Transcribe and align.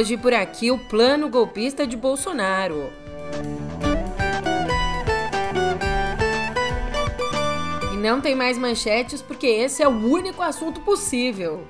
Hoje 0.00 0.16
por 0.16 0.32
aqui 0.32 0.70
o 0.70 0.78
plano 0.78 1.28
golpista 1.28 1.86
de 1.86 1.94
Bolsonaro. 1.94 2.90
E 7.92 7.96
não 7.98 8.18
tem 8.18 8.34
mais 8.34 8.56
manchetes 8.56 9.20
porque 9.20 9.46
esse 9.46 9.82
é 9.82 9.86
o 9.86 9.90
único 9.90 10.40
assunto 10.40 10.80
possível. 10.80 11.66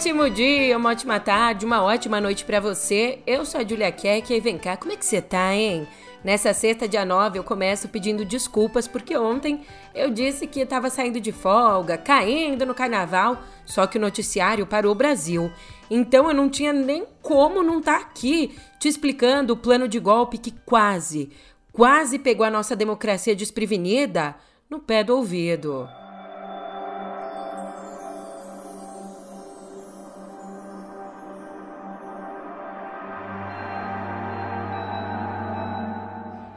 Ótimo 0.00 0.30
dia, 0.30 0.78
uma 0.78 0.92
ótima 0.92 1.20
tarde, 1.20 1.66
uma 1.66 1.82
ótima 1.82 2.22
noite 2.22 2.42
para 2.46 2.58
você. 2.58 3.18
Eu 3.26 3.44
sou 3.44 3.60
a 3.60 3.64
Julia 3.64 3.92
Keck 3.92 4.32
e 4.32 4.40
vem 4.40 4.56
cá, 4.56 4.74
como 4.74 4.90
é 4.92 4.96
que 4.96 5.04
você 5.04 5.20
tá, 5.20 5.54
hein? 5.54 5.86
Nessa 6.24 6.54
sexta, 6.54 6.88
dia 6.88 7.04
9, 7.04 7.38
eu 7.38 7.44
começo 7.44 7.86
pedindo 7.86 8.24
desculpas 8.24 8.88
porque 8.88 9.14
ontem 9.14 9.60
eu 9.94 10.08
disse 10.08 10.46
que 10.46 10.60
estava 10.60 10.88
saindo 10.88 11.20
de 11.20 11.32
folga, 11.32 11.98
caindo 11.98 12.64
no 12.64 12.74
carnaval, 12.74 13.42
só 13.66 13.86
que 13.86 13.98
o 13.98 14.00
noticiário 14.00 14.66
parou 14.66 14.92
o 14.92 14.94
Brasil. 14.94 15.52
Então 15.90 16.28
eu 16.28 16.34
não 16.34 16.48
tinha 16.48 16.72
nem 16.72 17.04
como 17.20 17.62
não 17.62 17.80
estar 17.80 17.98
tá 17.98 18.00
aqui 18.00 18.56
te 18.78 18.88
explicando 18.88 19.52
o 19.52 19.56
plano 19.56 19.86
de 19.86 19.98
golpe 19.98 20.38
que 20.38 20.54
quase, 20.64 21.30
quase 21.74 22.18
pegou 22.18 22.46
a 22.46 22.50
nossa 22.50 22.74
democracia 22.74 23.36
desprevenida 23.36 24.34
no 24.70 24.80
pé 24.80 25.04
do 25.04 25.14
ouvido. 25.14 25.86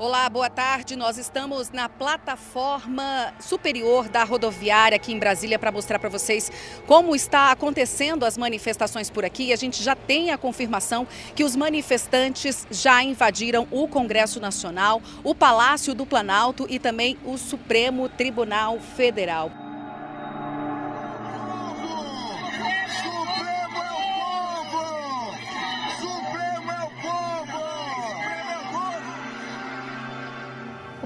Olá, 0.06 0.30
boa 0.30 0.50
tarde. 0.50 0.98
Nós 0.98 1.18
estamos 1.18 1.72
na 1.72 1.88
plataforma 1.88 3.34
superior 3.40 4.10
da 4.10 4.26
rodoviária 4.26 4.98
aqui 4.98 5.14
em 5.14 5.18
Brasília 5.18 5.58
para 5.58 5.72
mostrar 5.72 5.98
para 5.98 6.10
vocês 6.10 6.52
como 6.86 7.16
está 7.16 7.54
acontecendo 7.54 8.26
as 8.26 8.38
manifestações 8.38 9.10
por 9.10 9.24
aqui. 9.24 9.54
A 9.54 9.56
gente 9.56 9.82
já 9.82 9.96
tem 9.96 10.32
a 10.32 10.38
confirmação 10.38 11.08
que 11.34 11.46
os 11.46 11.56
manifestantes 11.56 12.68
já 12.70 13.02
invadiram 13.02 13.66
o 13.72 13.88
Congresso 13.88 14.42
Nacional, 14.42 15.02
o 15.24 15.34
Palácio 15.34 15.96
do 15.96 16.06
Planalto 16.06 16.68
e 16.70 16.80
também 16.80 17.18
o 17.24 17.38
Supremo 17.38 18.10
Tribunal 18.10 18.82
Federal. 18.82 19.73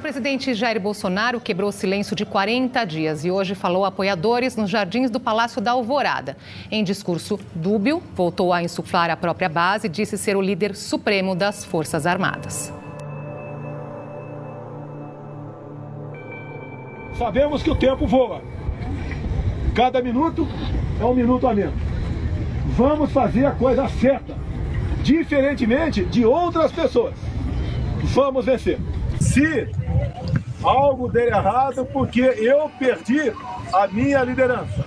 Presidente 0.07 0.53
Jair 0.53 0.79
Bolsonaro 0.79 1.37
quebrou 1.37 1.67
o 1.67 1.71
silêncio 1.73 2.15
de 2.15 2.25
40 2.25 2.85
dias 2.85 3.25
e 3.25 3.29
hoje 3.29 3.53
falou 3.53 3.83
a 3.83 3.89
apoiadores 3.89 4.55
nos 4.55 4.69
jardins 4.69 5.11
do 5.11 5.19
Palácio 5.19 5.59
da 5.59 5.71
Alvorada. 5.71 6.37
Em 6.71 6.81
discurso 6.81 7.37
dúbio, 7.53 8.01
voltou 8.15 8.53
a 8.53 8.63
insuflar 8.63 9.09
a 9.09 9.17
própria 9.17 9.49
base 9.49 9.87
e 9.87 9.89
disse 9.89 10.17
ser 10.17 10.37
o 10.37 10.41
líder 10.41 10.75
supremo 10.77 11.35
das 11.35 11.65
Forças 11.65 12.05
Armadas. 12.05 12.71
Sabemos 17.17 17.61
que 17.61 17.69
o 17.69 17.75
tempo 17.75 18.07
voa. 18.07 18.41
Cada 19.75 20.01
minuto 20.01 20.47
é 21.01 21.03
um 21.03 21.13
minuto 21.13 21.45
a 21.49 21.53
menos. 21.53 21.75
Vamos 22.77 23.11
fazer 23.11 23.45
a 23.45 23.51
coisa 23.51 23.89
certa, 23.89 24.37
diferentemente 25.03 26.05
de 26.05 26.25
outras 26.25 26.71
pessoas. 26.71 27.13
Vamos 28.13 28.45
vencer. 28.45 28.79
Se 29.19 29.67
algo 30.63 31.09
der 31.09 31.27
errado, 31.27 31.85
porque 31.85 32.21
eu 32.21 32.69
perdi 32.79 33.31
a 33.73 33.87
minha 33.87 34.23
liderança. 34.23 34.85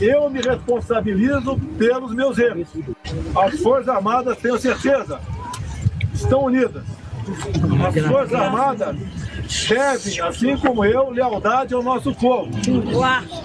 Eu 0.00 0.28
me 0.28 0.40
responsabilizo 0.40 1.56
pelos 1.78 2.14
meus 2.14 2.38
erros. 2.38 2.68
As 3.36 3.60
Forças 3.60 3.88
Armadas, 3.88 4.36
tenho 4.38 4.58
certeza, 4.58 5.20
estão 6.12 6.44
unidas. 6.44 6.82
As 7.86 8.06
Forças 8.06 8.34
Armadas 8.34 8.96
devem, 9.68 10.20
assim 10.20 10.56
como 10.56 10.84
eu, 10.84 11.10
lealdade 11.10 11.74
ao 11.74 11.82
nosso 11.82 12.12
povo. 12.14 12.50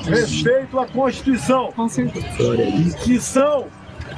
Respeito 0.05 0.79
à 0.79 0.87
Constituição. 0.87 1.71
Que 3.03 3.19
são 3.19 3.67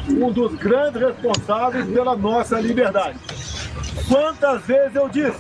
um 0.08 0.32
dos 0.32 0.56
grandes 0.56 1.02
responsáveis 1.02 1.86
pela 1.88 2.16
nossa 2.16 2.60
liberdade. 2.60 3.20
Quantas 4.10 4.66
vezes 4.66 4.96
eu 4.96 5.08
disse 5.08 5.40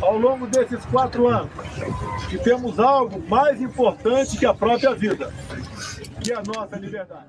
ao 0.00 0.16
longo 0.16 0.46
desses 0.46 0.82
quatro 0.86 1.28
anos 1.28 1.50
que 2.30 2.38
temos 2.38 2.80
algo 2.80 3.22
mais 3.28 3.60
importante 3.60 4.38
que 4.38 4.46
a 4.46 4.54
própria 4.54 4.94
vida, 4.94 5.30
que 6.22 6.32
é 6.32 6.36
a 6.36 6.42
nossa 6.42 6.76
liberdade. 6.76 7.26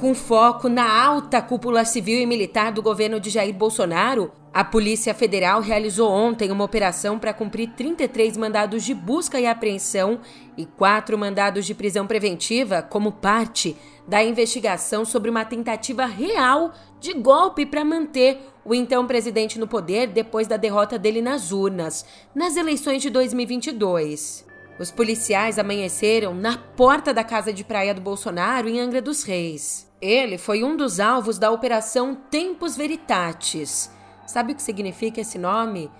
Com 0.00 0.12
foco 0.12 0.68
na 0.68 1.02
alta 1.02 1.40
cúpula 1.40 1.84
civil 1.84 2.18
e 2.18 2.26
militar 2.26 2.72
do 2.72 2.82
governo 2.82 3.20
de 3.20 3.30
Jair 3.30 3.54
Bolsonaro, 3.54 4.32
a 4.54 4.62
Polícia 4.62 5.12
Federal 5.12 5.60
realizou 5.60 6.08
ontem 6.08 6.52
uma 6.52 6.62
operação 6.62 7.18
para 7.18 7.34
cumprir 7.34 7.70
33 7.70 8.36
mandados 8.36 8.84
de 8.84 8.94
busca 8.94 9.40
e 9.40 9.46
apreensão 9.46 10.20
e 10.56 10.64
quatro 10.64 11.18
mandados 11.18 11.66
de 11.66 11.74
prisão 11.74 12.06
preventiva 12.06 12.80
como 12.80 13.10
parte 13.10 13.76
da 14.06 14.22
investigação 14.22 15.04
sobre 15.04 15.28
uma 15.28 15.44
tentativa 15.44 16.06
real 16.06 16.72
de 17.00 17.14
golpe 17.14 17.66
para 17.66 17.84
manter 17.84 18.48
o 18.64 18.72
então 18.72 19.08
presidente 19.08 19.58
no 19.58 19.66
poder 19.66 20.06
depois 20.06 20.46
da 20.46 20.56
derrota 20.56 20.96
dele 20.96 21.20
nas 21.20 21.50
urnas, 21.50 22.06
nas 22.32 22.56
eleições 22.56 23.02
de 23.02 23.10
2022. 23.10 24.46
Os 24.78 24.88
policiais 24.88 25.58
amanheceram 25.58 26.32
na 26.32 26.56
porta 26.56 27.12
da 27.12 27.24
casa 27.24 27.52
de 27.52 27.64
praia 27.64 27.92
do 27.92 28.00
Bolsonaro 28.00 28.68
em 28.68 28.78
Angra 28.78 29.02
dos 29.02 29.24
Reis. 29.24 29.90
Ele 30.00 30.38
foi 30.38 30.62
um 30.62 30.76
dos 30.76 31.00
alvos 31.00 31.40
da 31.40 31.50
Operação 31.50 32.14
Tempos 32.14 32.76
Veritatis 32.76 33.90
Sabe 34.26 34.52
o 34.52 34.56
que 34.56 34.62
significa 34.62 35.20
esse 35.20 35.38
nome? 35.38 35.90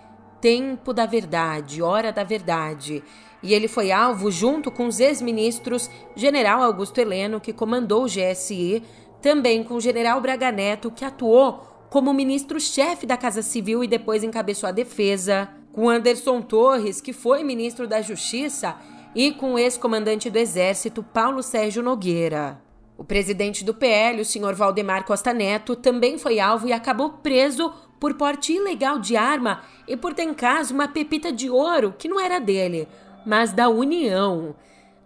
Tempo 0.41 0.93
da 0.93 1.07
Verdade, 1.07 1.83
Hora 1.83 2.13
da 2.13 2.25
Verdade. 2.25 3.03
E 3.43 3.53
ele 3.53 3.69
foi 3.69 3.93
alvo 3.93 4.31
junto 4.31 4.71
com 4.71 4.87
os 4.87 5.01
ex-ministros 5.01 5.91
General 6.17 6.63
Augusto 6.63 6.99
Heleno, 6.99 7.41
que 7.41 7.53
comandou 7.53 8.05
o 8.05 8.09
GSI, 8.09 8.83
também 9.21 9.63
com 9.63 9.75
o 9.75 9.81
General 9.81 10.21
Braga 10.21 10.51
Neto, 10.51 10.91
que 10.91 11.05
atuou 11.05 11.75
como 11.91 12.13
ministro-chefe 12.13 13.07
da 13.07 13.17
Casa 13.17 13.43
Civil 13.43 13.85
e 13.85 13.87
depois 13.87 14.25
encabeçou 14.25 14.69
a 14.69 14.73
defesa, 14.73 15.49
com 15.73 15.89
Anderson 15.89 16.41
Torres, 16.43 17.01
que 17.01 17.13
foi 17.13 17.45
ministro 17.45 17.87
da 17.87 18.01
Justiça, 18.01 18.77
e 19.15 19.31
com 19.33 19.55
o 19.55 19.59
ex-comandante 19.59 20.29
do 20.29 20.39
Exército, 20.39 21.03
Paulo 21.03 21.43
Sérgio 21.43 21.83
Nogueira. 21.83 22.61
O 22.97 23.05
presidente 23.05 23.65
do 23.65 23.75
PL, 23.75 24.21
o 24.21 24.25
senhor 24.25 24.55
Valdemar 24.55 25.05
Costa 25.05 25.33
Neto, 25.33 25.75
também 25.77 26.17
foi 26.17 26.39
alvo 26.39 26.67
e 26.67 26.73
acabou 26.73 27.11
preso 27.11 27.73
por 28.05 28.13
porte 28.13 28.53
ilegal 28.53 28.99
de 28.99 29.17
arma 29.17 29.63
e 29.89 29.97
por 29.97 30.13
ter 30.13 30.25
em 30.25 30.35
casa 30.35 30.75
uma 30.75 30.87
pepita 30.87 31.33
de 31.33 31.49
ouro 31.49 31.95
que 31.97 32.07
não 32.07 32.21
era 32.21 32.39
dele, 32.39 32.87
mas 33.25 33.51
da 33.51 33.71
União. 33.71 34.55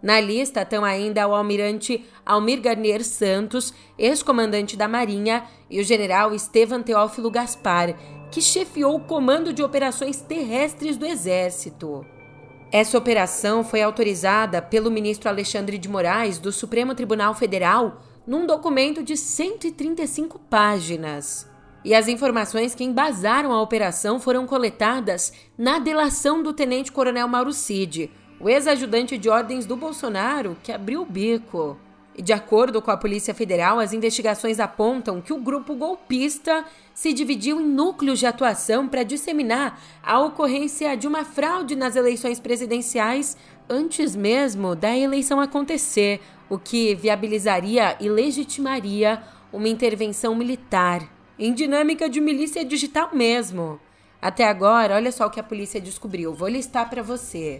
Na 0.03 0.19
lista 0.19 0.63
estão 0.63 0.83
ainda 0.83 1.25
o 1.25 1.33
almirante 1.33 2.03
Almir 2.25 2.59
Garnier 2.59 3.01
Santos, 3.05 3.73
ex-comandante 3.97 4.75
da 4.75 4.85
Marinha, 4.85 5.45
e 5.69 5.79
o 5.79 5.83
general 5.85 6.35
Estevan 6.35 6.81
Teófilo 6.81 7.31
Gaspar, 7.31 7.95
que 8.29 8.41
chefiou 8.41 8.97
o 8.97 9.05
comando 9.05 9.53
de 9.53 9.63
operações 9.63 10.19
terrestres 10.19 10.97
do 10.97 11.05
Exército. 11.05 12.05
Essa 12.69 12.97
operação 12.97 13.63
foi 13.63 13.81
autorizada 13.81 14.61
pelo 14.61 14.91
ministro 14.91 15.29
Alexandre 15.29 15.77
de 15.77 15.87
Moraes 15.87 16.37
do 16.37 16.51
Supremo 16.51 16.93
Tribunal 16.93 17.33
Federal 17.33 18.01
num 18.27 18.45
documento 18.45 19.01
de 19.01 19.15
135 19.15 20.37
páginas. 20.37 21.48
E 21.83 21.95
as 21.95 22.07
informações 22.07 22.75
que 22.75 22.83
embasaram 22.83 23.51
a 23.53 23.61
operação 23.61 24.19
foram 24.19 24.45
coletadas 24.45 25.31
na 25.57 25.79
delação 25.79 26.43
do 26.43 26.51
tenente-coronel 26.51 27.27
Mauro 27.27 27.53
Cid, 27.53 28.11
o 28.39 28.49
ex-ajudante 28.49 29.17
de 29.17 29.29
ordens 29.29 29.65
do 29.65 29.75
Bolsonaro, 29.75 30.57
que 30.61 30.71
abriu 30.71 31.01
o 31.01 31.05
bico. 31.05 31.77
E 32.17 32.21
de 32.21 32.33
acordo 32.33 32.81
com 32.81 32.91
a 32.91 32.97
Polícia 32.97 33.33
Federal, 33.33 33.79
as 33.79 33.93
investigações 33.93 34.59
apontam 34.59 35.21
que 35.21 35.31
o 35.31 35.39
grupo 35.39 35.73
golpista 35.73 36.65
se 36.93 37.13
dividiu 37.13 37.61
em 37.61 37.65
núcleos 37.65 38.19
de 38.19 38.25
atuação 38.25 38.89
para 38.89 39.03
disseminar 39.03 39.79
a 40.03 40.19
ocorrência 40.19 40.97
de 40.97 41.07
uma 41.07 41.23
fraude 41.23 41.77
nas 41.77 41.95
eleições 41.95 42.37
presidenciais 42.37 43.37
antes 43.69 44.17
mesmo 44.17 44.75
da 44.75 44.97
eleição 44.97 45.39
acontecer, 45.39 46.19
o 46.49 46.57
que 46.57 46.93
viabilizaria 46.95 47.95
e 48.01 48.09
legitimaria 48.09 49.21
uma 49.53 49.69
intervenção 49.69 50.35
militar, 50.35 51.18
em 51.39 51.53
dinâmica 51.53 52.09
de 52.09 52.19
milícia 52.19 52.65
digital 52.65 53.11
mesmo. 53.13 53.79
Até 54.21 54.45
agora, 54.45 54.95
olha 54.95 55.11
só 55.11 55.25
o 55.25 55.29
que 55.29 55.39
a 55.39 55.43
polícia 55.43 55.79
descobriu. 55.79 56.33
Vou 56.33 56.49
listar 56.49 56.89
para 56.89 57.01
você. 57.01 57.59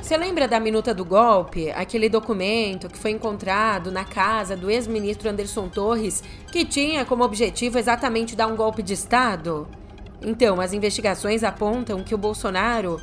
Você 0.00 0.16
lembra 0.16 0.46
da 0.46 0.60
minuta 0.60 0.94
do 0.94 1.04
golpe? 1.04 1.70
Aquele 1.72 2.08
documento 2.08 2.88
que 2.88 2.98
foi 2.98 3.10
encontrado 3.10 3.90
na 3.90 4.04
casa 4.04 4.56
do 4.56 4.70
ex-ministro 4.70 5.28
Anderson 5.28 5.68
Torres, 5.68 6.22
que 6.52 6.64
tinha 6.64 7.04
como 7.04 7.24
objetivo 7.24 7.78
exatamente 7.78 8.36
dar 8.36 8.46
um 8.46 8.54
golpe 8.54 8.82
de 8.82 8.92
Estado? 8.92 9.66
Então, 10.20 10.60
as 10.60 10.72
investigações 10.72 11.42
apontam 11.42 12.04
que 12.04 12.14
o 12.14 12.18
Bolsonaro 12.18 13.00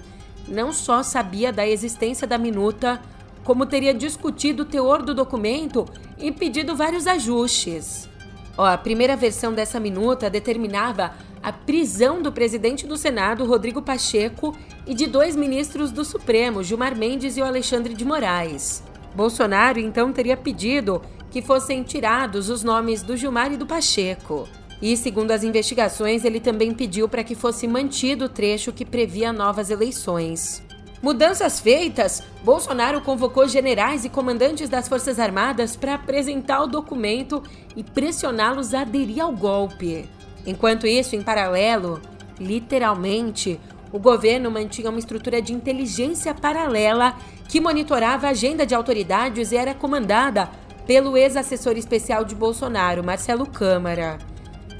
não 0.47 0.71
só 0.71 1.03
sabia 1.03 1.51
da 1.51 1.67
existência 1.67 2.25
da 2.25 2.37
minuta, 2.37 3.01
como 3.43 3.65
teria 3.65 3.93
discutido 3.93 4.63
o 4.63 4.65
teor 4.65 5.01
do 5.01 5.13
documento 5.13 5.85
e 6.17 6.31
pedido 6.31 6.75
vários 6.75 7.07
ajustes. 7.07 8.09
A 8.57 8.77
primeira 8.77 9.15
versão 9.15 9.53
dessa 9.53 9.79
minuta 9.79 10.29
determinava 10.29 11.13
a 11.41 11.51
prisão 11.51 12.21
do 12.21 12.31
presidente 12.31 12.85
do 12.85 12.97
Senado, 12.97 13.45
Rodrigo 13.45 13.81
Pacheco, 13.81 14.53
e 14.85 14.93
de 14.93 15.07
dois 15.07 15.35
ministros 15.35 15.91
do 15.91 16.03
Supremo, 16.03 16.63
Gilmar 16.63 16.95
Mendes 16.95 17.37
e 17.37 17.41
o 17.41 17.45
Alexandre 17.45 17.93
de 17.93 18.03
Moraes. 18.03 18.83
Bolsonaro 19.15 19.79
então 19.79 20.11
teria 20.11 20.35
pedido 20.35 21.01
que 21.31 21.41
fossem 21.41 21.83
tirados 21.83 22.49
os 22.49 22.63
nomes 22.63 23.01
do 23.01 23.15
Gilmar 23.15 23.51
e 23.51 23.57
do 23.57 23.65
Pacheco. 23.65 24.47
E, 24.81 24.95
segundo 24.95 25.31
as 25.31 25.43
investigações, 25.43 26.23
ele 26.23 26.39
também 26.39 26.73
pediu 26.73 27.07
para 27.07 27.23
que 27.23 27.35
fosse 27.35 27.67
mantido 27.67 28.25
o 28.25 28.29
trecho 28.29 28.71
que 28.71 28.85
previa 28.85 29.31
novas 29.31 29.69
eleições. 29.69 30.63
Mudanças 31.01 31.61
feitas, 31.61 32.21
Bolsonaro 32.43 32.99
convocou 32.99 33.47
generais 33.47 34.03
e 34.03 34.09
comandantes 34.09 34.67
das 34.67 34.89
Forças 34.89 35.17
Armadas 35.17 35.77
para 35.77 35.93
apresentar 35.93 36.61
o 36.61 36.67
documento 36.67 37.41
e 37.73 37.83
pressioná-los 37.83 38.73
a 38.73 38.81
aderir 38.81 39.23
ao 39.23 39.31
golpe. 39.31 40.09
Enquanto 40.45 40.85
isso, 40.85 41.15
em 41.15 41.21
paralelo, 41.21 42.01
literalmente, 42.37 43.59
o 43.93 43.99
governo 43.99 44.51
mantinha 44.51 44.89
uma 44.89 44.99
estrutura 44.99 45.41
de 45.41 45.53
inteligência 45.53 46.33
paralela 46.33 47.15
que 47.47 47.61
monitorava 47.61 48.27
a 48.27 48.31
agenda 48.31 48.65
de 48.65 48.75
autoridades 48.75 49.53
e 49.53 49.57
era 49.57 49.73
comandada 49.73 50.49
pelo 50.85 51.15
ex-assessor 51.15 51.77
especial 51.77 52.25
de 52.25 52.35
Bolsonaro, 52.35 53.03
Marcelo 53.03 53.45
Câmara. 53.45 54.17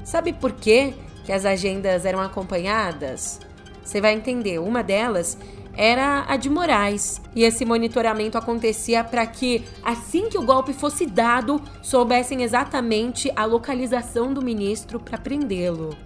Sabe 0.04 0.34
por 0.34 0.52
quê 0.52 0.92
que 1.24 1.32
as 1.32 1.46
agendas 1.46 2.04
eram 2.04 2.20
acompanhadas? 2.20 3.40
Você 3.82 4.00
vai 4.00 4.14
entender. 4.14 4.58
Uma 4.58 4.82
delas 4.82 5.38
era 5.80 6.26
a 6.28 6.36
de 6.36 6.50
Moraes. 6.50 7.22
E 7.34 7.42
esse 7.42 7.64
monitoramento 7.64 8.36
acontecia 8.36 9.02
para 9.02 9.24
que, 9.26 9.64
assim 9.82 10.28
que 10.28 10.36
o 10.36 10.44
golpe 10.44 10.74
fosse 10.74 11.06
dado, 11.06 11.58
soubessem 11.80 12.42
exatamente 12.42 13.32
a 13.34 13.46
localização 13.46 14.30
do 14.34 14.42
ministro 14.42 15.00
para 15.00 15.16
prendê-lo. 15.16 15.96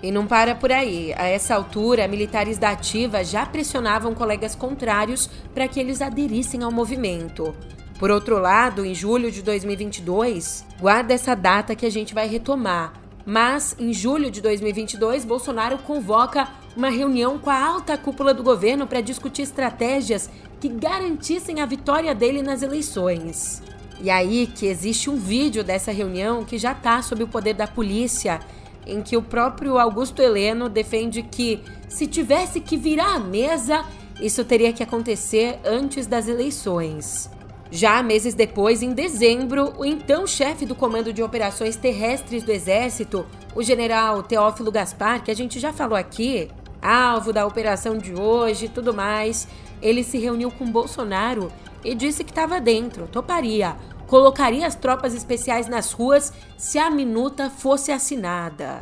E 0.00 0.12
não 0.12 0.24
para 0.24 0.54
por 0.54 0.70
aí. 0.70 1.12
A 1.16 1.26
essa 1.26 1.52
altura, 1.52 2.06
militares 2.06 2.58
da 2.58 2.70
ativa 2.70 3.24
já 3.24 3.44
pressionavam 3.44 4.14
colegas 4.14 4.54
contrários 4.54 5.28
para 5.52 5.66
que 5.66 5.80
eles 5.80 6.00
aderissem 6.00 6.62
ao 6.62 6.70
movimento. 6.70 7.52
Por 7.98 8.12
outro 8.12 8.38
lado, 8.38 8.84
em 8.84 8.94
julho 8.94 9.32
de 9.32 9.42
2022, 9.42 10.64
guarda 10.80 11.12
essa 11.12 11.34
data 11.34 11.74
que 11.74 11.86
a 11.86 11.90
gente 11.90 12.14
vai 12.14 12.28
retomar. 12.28 13.03
Mas, 13.26 13.74
em 13.78 13.92
julho 13.92 14.30
de 14.30 14.40
2022, 14.40 15.24
Bolsonaro 15.24 15.78
convoca 15.78 16.48
uma 16.76 16.90
reunião 16.90 17.38
com 17.38 17.50
a 17.50 17.66
alta 17.66 17.96
cúpula 17.96 18.34
do 18.34 18.42
governo 18.42 18.86
para 18.86 19.00
discutir 19.00 19.42
estratégias 19.42 20.28
que 20.60 20.68
garantissem 20.68 21.60
a 21.60 21.66
vitória 21.66 22.14
dele 22.14 22.42
nas 22.42 22.62
eleições. 22.62 23.62
E 24.00 24.10
aí 24.10 24.46
que 24.46 24.66
existe 24.66 25.08
um 25.08 25.16
vídeo 25.16 25.64
dessa 25.64 25.92
reunião 25.92 26.44
que 26.44 26.58
já 26.58 26.72
está 26.72 27.00
sob 27.00 27.22
o 27.22 27.28
poder 27.28 27.54
da 27.54 27.66
polícia, 27.66 28.40
em 28.86 29.00
que 29.00 29.16
o 29.16 29.22
próprio 29.22 29.78
Augusto 29.78 30.20
Heleno 30.20 30.68
defende 30.68 31.22
que 31.22 31.62
se 31.88 32.06
tivesse 32.06 32.60
que 32.60 32.76
virar 32.76 33.14
a 33.14 33.20
mesa, 33.20 33.84
isso 34.20 34.44
teria 34.44 34.72
que 34.72 34.82
acontecer 34.82 35.58
antes 35.64 36.06
das 36.06 36.28
eleições. 36.28 37.30
Já 37.74 38.04
meses 38.04 38.34
depois, 38.34 38.84
em 38.84 38.92
dezembro, 38.92 39.72
o 39.76 39.84
então 39.84 40.28
chefe 40.28 40.64
do 40.64 40.76
Comando 40.76 41.12
de 41.12 41.24
Operações 41.24 41.74
Terrestres 41.74 42.44
do 42.44 42.52
Exército, 42.52 43.26
o 43.52 43.64
general 43.64 44.22
Teófilo 44.22 44.70
Gaspar, 44.70 45.24
que 45.24 45.30
a 45.32 45.34
gente 45.34 45.58
já 45.58 45.72
falou 45.72 45.98
aqui, 45.98 46.48
alvo 46.80 47.32
da 47.32 47.44
operação 47.44 47.98
de 47.98 48.14
hoje 48.14 48.66
e 48.66 48.68
tudo 48.68 48.94
mais. 48.94 49.48
Ele 49.82 50.04
se 50.04 50.18
reuniu 50.18 50.52
com 50.52 50.70
Bolsonaro 50.70 51.50
e 51.82 51.96
disse 51.96 52.22
que 52.22 52.30
estava 52.30 52.60
dentro, 52.60 53.08
toparia, 53.08 53.74
colocaria 54.06 54.68
as 54.68 54.76
tropas 54.76 55.12
especiais 55.12 55.66
nas 55.66 55.90
ruas 55.90 56.32
se 56.56 56.78
a 56.78 56.88
minuta 56.88 57.50
fosse 57.50 57.90
assinada. 57.90 58.80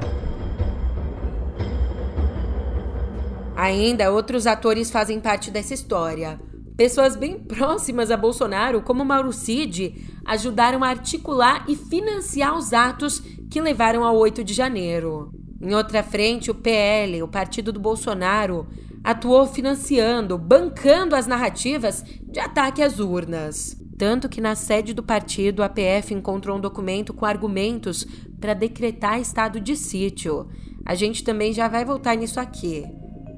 Ainda 3.57 4.13
outros 4.13 4.47
atores 4.47 4.91
fazem 4.91 5.19
parte 5.19 5.51
dessa 5.51 5.73
história. 5.73 6.39
Pessoas 6.77 7.15
bem 7.15 7.39
próximas 7.39 8.11
a 8.11 8.17
Bolsonaro, 8.17 8.81
como 8.81 9.05
Mauro 9.05 9.33
Cid, 9.33 9.95
ajudaram 10.25 10.83
a 10.83 10.89
articular 10.89 11.65
e 11.69 11.77
financiar 11.77 12.57
os 12.57 12.73
atos 12.73 13.21
que 13.51 13.61
levaram 13.61 14.05
ao 14.05 14.17
8 14.17 14.43
de 14.43 14.55
janeiro. 14.55 15.31
Em 15.61 15.75
outra 15.75 16.03
frente, 16.03 16.51
o 16.51 16.55
PL, 16.55 17.23
o 17.23 17.29
partido 17.29 17.73
do 17.73 17.79
Bolsonaro, 17.79 18.67
atuou 19.05 19.47
financiando, 19.47 20.39
bancando 20.39 21.15
as 21.15 21.27
narrativas 21.27 22.03
de 22.03 22.41
ataque 22.41 22.83
às 22.83 22.99
urnas. 22.99 23.77
Tanto 23.99 24.29
que 24.29 24.41
na 24.41 24.55
sede 24.55 24.95
do 24.95 25.03
partido, 25.03 25.63
a 25.63 25.69
PF 25.69 26.15
encontrou 26.15 26.57
um 26.57 26.61
documento 26.61 27.13
com 27.13 27.27
argumentos 27.27 28.07
para 28.41 28.55
decretar 28.55 29.21
estado 29.21 29.61
de 29.61 29.77
sítio. 29.77 30.49
A 30.85 30.95
gente 30.95 31.23
também 31.23 31.53
já 31.53 31.69
vai 31.69 31.85
voltar 31.85 32.17
nisso 32.17 32.41
aqui. 32.41 32.85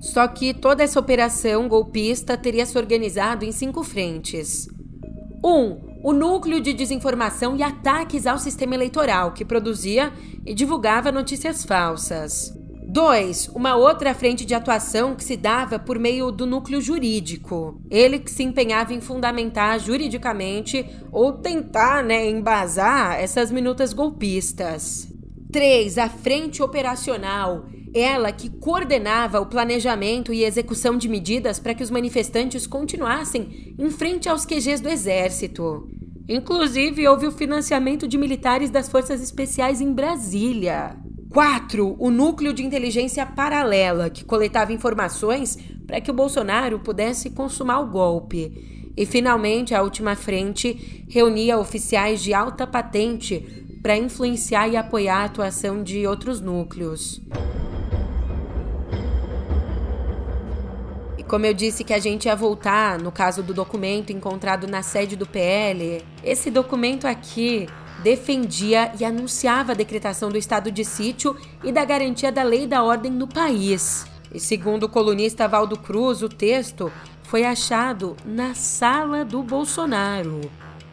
Só 0.05 0.29
que 0.29 0.53
toda 0.53 0.83
essa 0.83 1.01
operação 1.01 1.67
golpista 1.67 2.37
teria 2.37 2.67
se 2.67 2.77
organizado 2.77 3.43
em 3.43 3.51
cinco 3.51 3.83
frentes. 3.83 4.69
1. 5.43 5.49
Um, 5.49 5.81
o 6.03 6.12
núcleo 6.12 6.61
de 6.61 6.75
desinformação 6.75 7.56
e 7.56 7.62
ataques 7.62 8.27
ao 8.27 8.39
sistema 8.39 8.75
eleitoral, 8.75 9.33
que 9.33 9.47
produzia 9.47 10.12
e 10.45 10.53
divulgava 10.53 11.11
notícias 11.11 11.65
falsas. 11.65 12.53
2. 12.87 13.49
Uma 13.55 13.77
outra 13.77 14.15
frente 14.15 14.45
de 14.45 14.55
atuação 14.55 15.15
que 15.15 15.25
se 15.25 15.38
dava 15.38 15.78
por 15.78 15.99
meio 15.99 16.31
do 16.31 16.45
núcleo 16.45 16.83
jurídico. 16.83 17.81
Ele 17.90 18.19
que 18.19 18.31
se 18.31 18.43
empenhava 18.43 18.93
em 18.93 19.00
fundamentar 19.00 19.81
juridicamente 19.81 20.87
ou 21.11 21.33
tentar 21.33 22.05
né, 22.05 22.28
embasar 22.28 23.19
essas 23.19 23.50
minutas 23.50 23.95
golpistas. 23.95 25.09
3. 25.50 25.97
A 25.97 26.11
frente 26.11 26.62
operacional. 26.62 27.64
Ela 27.95 28.33
que 28.33 28.51
coordenava 28.51 29.41
o 29.41 29.47
planejamento 29.47 30.33
e 30.33 30.43
execução 30.43 30.99
de 30.99 31.09
medidas 31.09 31.61
para 31.61 31.75
que 31.75 31.83
os 31.83 31.91
manifestantes 31.91 32.67
continuassem 32.67 33.75
em 33.79 33.89
frente 33.89 34.29
aos 34.29 34.45
QGs 34.45 34.81
do 34.81 34.89
Exército. 34.89 35.89
Inclusive, 36.29 37.07
houve 37.07 37.29
o 37.29 37.33
financiamento 37.33 38.09
de 38.09 38.19
militares 38.19 38.69
das 38.69 38.89
Forças 38.89 39.23
Especiais 39.23 39.81
em 39.81 39.93
Brasília. 39.93 40.97
4. 41.31 41.97
O 41.99 42.11
núcleo 42.11 42.53
de 42.53 42.65
inteligência 42.65 43.25
paralela, 43.25 44.11
que 44.11 44.25
coletava 44.25 44.73
informações 44.73 45.57
para 45.87 46.01
que 46.01 46.11
o 46.11 46.15
Bolsonaro 46.15 46.81
pudesse 46.81 47.31
consumar 47.31 47.81
o 47.81 47.91
golpe. 47.91 48.93
E, 48.97 49.07
finalmente, 49.07 49.75
a 49.75 49.83
última 49.83 50.17
frente 50.17 51.05
reunia 51.09 51.59
oficiais 51.59 52.23
de 52.23 52.33
alta 52.33 52.67
patente 52.67 53.65
para 53.83 53.97
influenciar 53.97 54.69
e 54.69 54.77
apoiar 54.77 55.19
a 55.19 55.25
atuação 55.25 55.83
de 55.83 56.07
outros 56.07 56.41
núcleos. 56.41 57.21
Como 61.28 61.47
eu 61.47 61.54
disse 61.54 61.85
que 61.85 61.95
a 61.95 61.99
gente 61.99 62.26
ia 62.26 62.37
voltar 62.37 62.99
no 62.99 63.11
caso 63.11 63.43
do 63.43 63.54
documento 63.54 64.12
encontrado 64.12 64.66
na 64.66 64.83
sede 64.83 65.16
do 65.16 65.26
PL, 65.26 66.04
esse 66.23 66.50
documento 66.50 67.07
aqui 67.07 67.66
defendia 68.02 68.93
e 69.00 69.04
anunciava 69.04 69.73
a 69.73 69.75
decretação 69.75 70.28
do 70.28 70.37
estado 70.37 70.71
de 70.71 70.85
sítio 70.85 71.35
e 71.62 71.73
da 71.73 71.85
garantia 71.85 72.31
da 72.31 72.43
lei 72.43 72.64
e 72.64 72.66
da 72.66 72.83
ordem 72.83 73.11
no 73.11 73.26
país. 73.26 74.04
E 74.33 74.38
segundo 74.38 74.85
o 74.85 74.88
colunista 74.88 75.49
Valdo 75.49 75.78
Cruz, 75.78 76.21
o 76.23 76.28
texto 76.28 76.93
foi 77.23 77.45
achado 77.45 78.14
na 78.26 78.54
sala 78.54 79.25
do 79.25 79.43
Bolsonaro. 79.43 80.43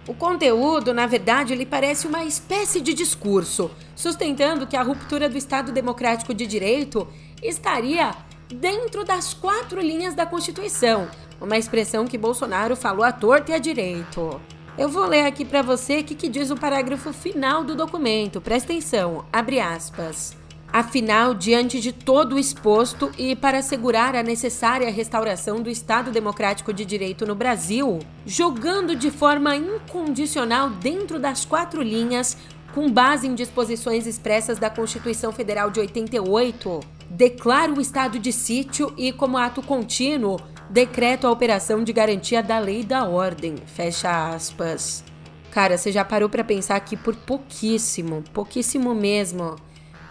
O 0.07 0.13
conteúdo, 0.13 0.93
na 0.93 1.05
verdade, 1.05 1.53
ele 1.53 1.65
parece 1.65 2.07
uma 2.07 2.23
espécie 2.23 2.79
de 2.79 2.93
discurso, 2.93 3.69
sustentando 3.95 4.65
que 4.65 4.77
a 4.77 4.81
ruptura 4.81 5.29
do 5.29 5.37
Estado 5.37 5.71
Democrático 5.71 6.33
de 6.33 6.47
Direito 6.47 7.07
estaria 7.43 8.15
dentro 8.53 9.03
das 9.03 9.33
quatro 9.33 9.81
linhas 9.81 10.13
da 10.13 10.25
Constituição, 10.25 11.07
uma 11.39 11.57
expressão 11.57 12.05
que 12.05 12.17
Bolsonaro 12.17 12.75
falou 12.75 13.03
à 13.03 13.11
torta 13.11 13.51
e 13.51 13.55
à 13.55 13.57
direito. 13.57 14.39
Eu 14.77 14.89
vou 14.89 15.05
ler 15.05 15.25
aqui 15.25 15.43
para 15.43 15.61
você 15.61 15.99
o 15.99 16.03
que, 16.03 16.15
que 16.15 16.29
diz 16.29 16.49
o 16.49 16.55
parágrafo 16.55 17.11
final 17.11 17.63
do 17.63 17.75
documento. 17.75 18.39
Presta 18.39 18.71
atenção, 18.71 19.25
abre 19.31 19.59
aspas. 19.59 20.35
Afinal, 20.73 21.33
diante 21.33 21.81
de 21.81 21.91
todo 21.91 22.35
o 22.35 22.39
exposto 22.39 23.11
e 23.17 23.35
para 23.35 23.57
assegurar 23.57 24.15
a 24.15 24.23
necessária 24.23 24.89
restauração 24.89 25.61
do 25.61 25.69
Estado 25.69 26.11
Democrático 26.11 26.71
de 26.71 26.85
Direito 26.85 27.25
no 27.25 27.35
Brasil, 27.35 27.99
jogando 28.25 28.95
de 28.95 29.11
forma 29.11 29.53
incondicional 29.53 30.69
dentro 30.69 31.19
das 31.19 31.43
quatro 31.43 31.81
linhas, 31.81 32.37
com 32.73 32.89
base 32.91 33.27
em 33.27 33.35
disposições 33.35 34.07
expressas 34.07 34.57
da 34.57 34.69
Constituição 34.69 35.31
Federal 35.31 35.69
de 35.69 35.79
88, 35.79 36.79
declara 37.09 37.71
o 37.71 37.81
estado 37.81 38.17
de 38.17 38.31
sítio 38.31 38.93
e, 38.97 39.11
como 39.11 39.37
ato 39.37 39.61
contínuo, 39.61 40.39
decreto 40.69 41.27
a 41.27 41.31
operação 41.31 41.83
de 41.83 41.91
garantia 41.91 42.41
da 42.41 42.59
lei 42.59 42.81
e 42.81 42.85
da 42.85 43.05
ordem. 43.05 43.55
Fecha 43.65 44.33
aspas. 44.33 45.03
Cara, 45.51 45.77
você 45.77 45.91
já 45.91 46.05
parou 46.05 46.29
para 46.29 46.45
pensar 46.45 46.79
que 46.79 46.95
por 46.95 47.13
pouquíssimo, 47.13 48.23
pouquíssimo 48.33 48.95
mesmo, 48.95 49.57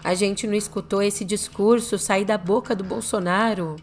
a 0.04 0.12
gente 0.12 0.46
não 0.46 0.54
escutou 0.54 1.02
esse 1.02 1.24
discurso 1.24 1.98
sair 1.98 2.26
da 2.26 2.36
boca 2.36 2.74
do 2.74 2.84
Bolsonaro? 2.84 3.76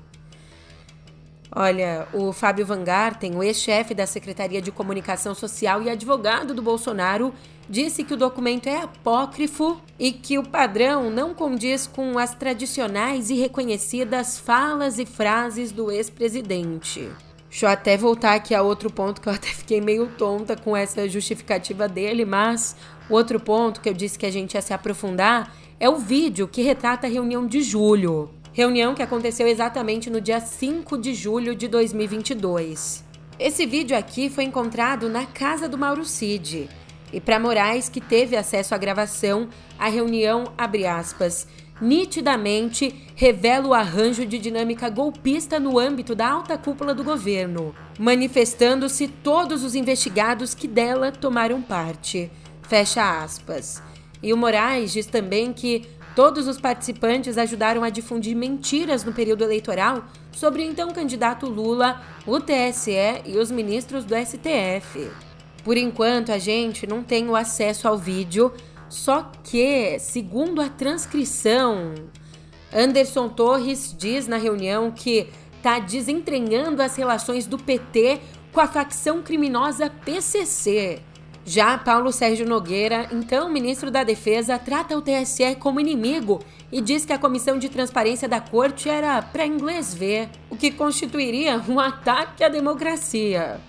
Olha, 1.52 2.08
o 2.14 2.32
Fábio 2.32 2.66
Van 2.66 2.84
Garten, 2.84 3.36
o 3.36 3.42
ex-chefe 3.42 3.96
da 3.96 4.06
Secretaria 4.06 4.62
de 4.62 4.72
Comunicação 4.72 5.34
Social 5.34 5.82
e 5.82 5.90
advogado 5.90 6.54
do 6.54 6.62
Bolsonaro, 6.62 7.34
disse 7.70 8.04
que 8.04 8.14
o 8.14 8.18
documento 8.18 8.68
é 8.68 8.82
apócrifo 8.82 9.82
e 10.00 10.12
que 10.12 10.38
o 10.38 10.44
padrão 10.44 11.10
não 11.10 11.34
condiz 11.34 11.88
com 11.88 12.18
as 12.18 12.34
tradicionais 12.34 13.30
e 13.30 13.36
reconhecidas 13.36 14.40
falas 14.40 15.00
e 15.00 15.06
frases 15.06 15.72
do 15.72 15.92
ex-presidente. 15.92 17.10
Deixa 17.50 17.66
eu 17.66 17.70
até 17.70 17.98
voltar 17.98 18.36
aqui 18.36 18.54
a 18.54 18.62
outro 18.62 18.92
ponto 18.92 19.22
que 19.22 19.28
eu 19.28 19.34
até 19.36 19.48
fiquei 19.48 19.82
meio 19.82 20.08
tonta 20.18 20.56
com 20.56 20.76
essa 20.76 21.08
justificativa 21.08 21.88
dele, 21.88 22.26
mas 22.26 22.76
o 23.10 23.14
outro 23.14 23.40
ponto 23.40 23.82
que 23.82 23.90
eu 23.90 23.94
disse 23.94 24.20
que 24.20 24.26
a 24.26 24.32
gente 24.32 24.54
ia 24.54 24.62
se 24.62 24.74
aprofundar 24.74 25.54
é 25.80 25.90
o 25.90 25.98
vídeo 25.98 26.48
que 26.48 26.62
retrata 26.62 27.08
a 27.08 27.10
reunião 27.10 27.46
de 27.46 27.62
julho. 27.62 28.30
Reunião 28.52 28.96
que 28.96 29.04
aconteceu 29.04 29.48
exatamente 29.48 30.10
no 30.10 30.20
dia 30.20 30.40
5 30.40 30.98
de 30.98 31.14
julho 31.14 31.54
de 31.54 31.68
2022. 31.68 33.06
Esse 33.40 33.68
vídeo 33.68 33.96
aqui 33.96 34.32
foi 34.32 34.46
encontrado 34.46 35.08
na 35.08 35.28
casa 35.28 35.70
do 35.70 35.78
Mauro 35.78 36.04
Cid. 36.04 36.68
E 37.12 37.22
para 37.22 37.40
Moraes, 37.40 37.88
que 37.90 38.02
teve 38.02 38.36
acesso 38.36 38.76
à 38.76 38.78
gravação, 38.78 39.48
a 39.80 39.88
reunião, 39.88 40.52
abre 40.58 40.86
aspas, 40.86 41.48
nitidamente 41.80 42.94
revela 43.16 43.68
o 43.68 43.74
arranjo 43.74 44.26
de 44.26 44.38
dinâmica 44.38 44.90
golpista 44.90 45.60
no 45.60 45.80
âmbito 45.80 46.14
da 46.14 46.30
alta 46.30 46.58
cúpula 46.58 46.94
do 46.94 47.04
governo, 47.04 47.74
manifestando-se 47.98 49.08
todos 49.08 49.64
os 49.64 49.76
investigados 49.76 50.54
que 50.54 50.68
dela 50.68 51.12
tomaram 51.12 51.62
parte. 51.62 52.32
Fecha 52.64 53.24
aspas. 53.24 53.82
E 54.22 54.34
o 54.34 54.38
Moraes 54.38 54.92
diz 54.92 55.06
também 55.06 55.54
que 55.54 55.88
todos 56.16 56.48
os 56.48 56.60
participantes 56.60 57.38
ajudaram 57.38 57.84
a 57.84 57.90
difundir 57.90 58.36
mentiras 58.36 59.04
no 59.04 59.14
período 59.14 59.44
eleitoral 59.44 60.04
sobre 60.32 60.64
o 60.64 60.66
então 60.66 60.92
candidato 60.92 61.48
Lula, 61.48 62.02
o 62.26 62.40
TSE 62.40 63.22
e 63.26 63.38
os 63.38 63.52
ministros 63.52 64.04
do 64.04 64.16
STF. 64.16 65.08
Por 65.64 65.78
enquanto, 65.78 66.32
a 66.32 66.38
gente 66.38 66.88
não 66.88 67.04
tem 67.04 67.30
o 67.30 67.36
acesso 67.36 67.88
ao 67.88 67.98
vídeo, 67.98 68.54
só 68.90 69.32
que, 69.44 70.00
segundo 70.00 70.62
a 70.62 70.70
transcrição, 70.70 71.94
Anderson 72.74 73.30
Torres 73.30 73.96
diz 73.98 74.28
na 74.28 74.38
reunião 74.38 74.92
que 74.92 75.28
está 75.58 75.80
desentranhando 75.80 76.82
as 76.82 76.96
relações 76.96 77.46
do 77.46 77.58
PT 77.58 78.20
com 78.54 78.62
a 78.62 78.68
facção 78.68 79.22
criminosa 79.22 79.90
PCC. 79.90 81.02
Já 81.46 81.78
Paulo 81.78 82.12
Sérgio 82.12 82.46
Nogueira, 82.46 83.08
então 83.10 83.50
ministro 83.50 83.90
da 83.90 84.04
Defesa, 84.04 84.60
trata 84.60 84.98
o 84.98 85.02
TSE 85.02 85.56
como 85.56 85.80
inimigo 85.80 86.44
e 86.70 86.82
diz 86.82 87.06
que 87.06 87.14
a 87.14 87.18
comissão 87.18 87.58
de 87.58 87.70
transparência 87.70 88.28
da 88.28 88.42
corte 88.42 88.90
era 88.90 89.22
para 89.22 89.46
inglês 89.46 89.94
ver, 89.94 90.28
o 90.50 90.58
que 90.58 90.72
constituiria 90.72 91.64
um 91.70 91.80
ataque 91.80 92.44
à 92.44 92.50
democracia. 92.50 93.62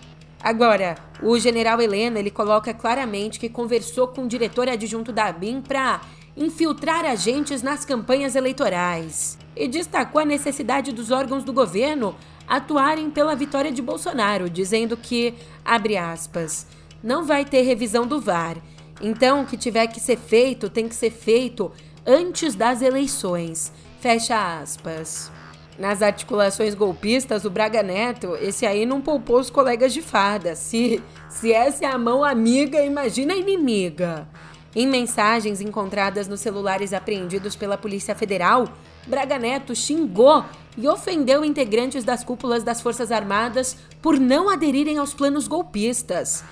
Agora, 0.43 0.97
o 1.23 1.39
general 1.39 1.81
Helena 1.81 2.19
ele 2.19 2.31
coloca 2.31 2.73
claramente 2.73 3.41
que 3.41 3.49
conversou 3.49 4.09
com 4.09 4.25
o 4.25 4.29
diretor 4.29 4.69
adjunto 4.69 5.13
da 5.13 5.27
ABIN 5.27 5.61
para 5.61 6.01
infiltrar 6.37 7.05
agentes 7.05 7.63
nas 7.63 7.85
campanhas 7.85 8.37
eleitorais 8.37 9.37
e 9.57 9.67
destacou 9.67 10.21
a 10.21 10.25
necessidade 10.25 10.93
dos 10.93 11.11
órgãos 11.11 11.43
do 11.43 11.53
governo 11.53 12.15
atuarem 12.47 13.11
pela 13.11 13.35
vitória 13.35 13.73
de 13.73 13.83
Bolsonaro, 13.83 14.49
dizendo 14.49 14.97
que, 14.97 15.35
abre 15.65 15.97
aspas, 15.97 16.67
não 17.03 17.25
vai 17.25 17.45
ter 17.45 17.63
revisão 17.63 18.07
do 18.07 18.21
VAR. 18.21 18.57
Então, 19.01 19.43
o 19.43 19.47
que 19.47 19.57
tiver 19.57 19.89
que 19.89 20.01
ser 20.01 20.17
feito 20.17 20.71
tem 20.71 20.89
que 20.89 20.95
ser 20.95 21.11
feito 21.11 21.71
antes 22.07 22.55
das 22.55 22.81
eleições. 22.81 23.73
Fecha 24.01 24.61
aspas. 24.61 25.31
Nas 25.79 26.03
articulações 26.03 26.75
golpistas, 26.75 27.45
o 27.45 27.51
Braga 27.51 27.85
Neto, 27.85 28.37
esse 28.41 28.67
aí 28.67 28.85
não 28.85 29.01
poupou 29.01 29.39
os 29.39 29.49
colegas 29.49 29.95
de 29.95 30.03
farda. 30.03 30.57
Se, 30.57 31.01
se 31.29 31.53
essa 31.53 31.85
é 31.85 31.89
a 31.89 31.97
mão 31.97 32.25
amiga, 32.25 32.83
imagina 32.83 33.33
a 33.33 33.37
inimiga. 33.37 34.29
Em 34.75 34.89
mensagens 34.89 35.61
encontradas 35.61 36.27
nos 36.27 36.41
celulares 36.41 36.93
apreendidos 36.93 37.55
pela 37.55 37.79
Polícia 37.79 38.13
Federal, 38.17 38.69
Braga 39.07 39.39
Neto 39.39 39.73
xingou 39.73 40.45
e 40.77 40.89
ofendeu 40.89 41.45
integrantes 41.45 42.03
das 42.03 42.25
cúpulas 42.25 42.65
das 42.65 42.81
Forças 42.81 43.13
Armadas 43.13 43.77
por 44.03 44.19
não 44.19 44.51
aderirem 44.51 44.99
aos 44.99 45.15
planos 45.15 45.47
golpistas. 45.47 46.43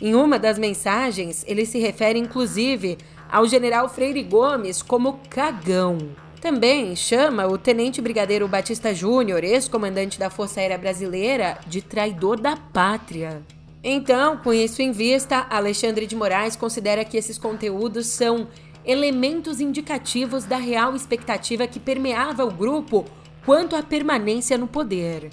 Em 0.00 0.14
uma 0.14 0.38
das 0.38 0.58
mensagens, 0.58 1.44
ele 1.48 1.66
se 1.66 1.80
refere 1.80 2.20
inclusive 2.20 2.98
ao 3.28 3.46
general 3.48 3.88
Freire 3.88 4.22
Gomes 4.22 4.80
como 4.80 5.18
cagão. 5.28 6.25
Também 6.48 6.94
chama 6.94 7.44
o 7.48 7.58
tenente 7.58 8.00
brigadeiro 8.00 8.46
Batista 8.46 8.94
Júnior, 8.94 9.42
ex-comandante 9.42 10.16
da 10.16 10.30
Força 10.30 10.60
Aérea 10.60 10.78
Brasileira, 10.78 11.58
de 11.66 11.82
traidor 11.82 12.38
da 12.38 12.56
pátria. 12.56 13.42
Então, 13.82 14.36
com 14.36 14.54
isso 14.54 14.80
em 14.80 14.92
vista, 14.92 15.44
Alexandre 15.50 16.06
de 16.06 16.14
Moraes 16.14 16.54
considera 16.54 17.04
que 17.04 17.16
esses 17.16 17.36
conteúdos 17.36 18.06
são 18.06 18.46
elementos 18.84 19.60
indicativos 19.60 20.44
da 20.44 20.56
real 20.56 20.94
expectativa 20.94 21.66
que 21.66 21.80
permeava 21.80 22.44
o 22.44 22.52
grupo 22.52 23.04
quanto 23.44 23.74
à 23.74 23.82
permanência 23.82 24.56
no 24.56 24.68
poder. 24.68 25.30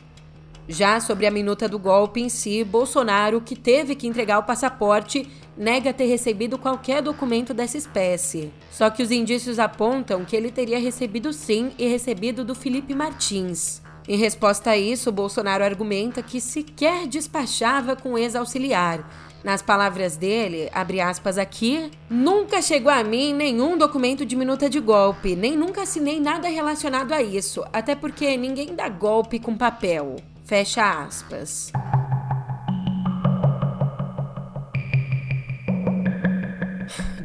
Já 0.67 1.00
sobre 1.01 1.25
a 1.27 1.32
minuta 1.32 1.67
do 1.67 1.77
golpe 1.77 2.22
em 2.22 2.29
si, 2.29 2.63
Bolsonaro, 2.63 3.41
que 3.41 3.55
teve 3.55 3.96
que 3.96 4.08
entregar 4.08 4.39
o 4.39 4.43
passaporte, 4.43 5.29
nega 5.58 5.93
ter 5.93 6.05
recebido 6.05 6.58
qualquer 6.58 7.01
documento 7.01 7.53
dessa 7.53 7.77
espécie. 7.77 8.51
Só 8.72 8.89
que 8.89 9.03
os 9.03 9.12
indícios 9.12 9.60
apontam 9.60 10.24
que 10.24 10.36
ele 10.36 10.51
teria 10.51 10.79
recebido 10.79 11.34
sim 11.34 11.72
e 11.77 11.86
recebido 11.88 12.46
do 12.46 12.55
Felipe 12.55 12.96
Martins. 12.96 13.82
Em 14.08 14.17
resposta 14.17 14.72
a 14.72 14.77
isso, 14.77 15.12
Bolsonaro 15.12 15.63
argumenta 15.63 16.22
que 16.22 16.39
sequer 16.39 17.08
despachava 17.08 17.96
com 17.96 18.17
ex-auxiliar. 18.17 19.08
Nas 19.43 19.62
palavras 19.62 20.15
dele, 20.15 20.70
abre 20.74 21.01
aspas 21.01 21.38
aqui, 21.38 21.91
nunca 22.10 22.62
chegou 22.62 22.91
a 22.91 23.03
mim 23.03 23.34
nenhum 23.34 23.77
documento 23.77 24.25
de 24.25 24.36
minuta 24.38 24.70
de 24.70 24.79
golpe, 24.79 25.36
nem 25.36 25.58
nunca 25.58 25.82
assinei 25.82 26.20
nada 26.20 26.48
relacionado 26.48 27.12
a 27.12 27.22
isso, 27.22 27.63
até 27.74 27.96
porque 27.96 28.38
ninguém 28.38 28.74
dá 28.74 28.88
golpe 28.88 29.39
com 29.39 29.55
papel. 29.55 30.15
Fecha 30.45 31.03
aspas. 31.05 31.71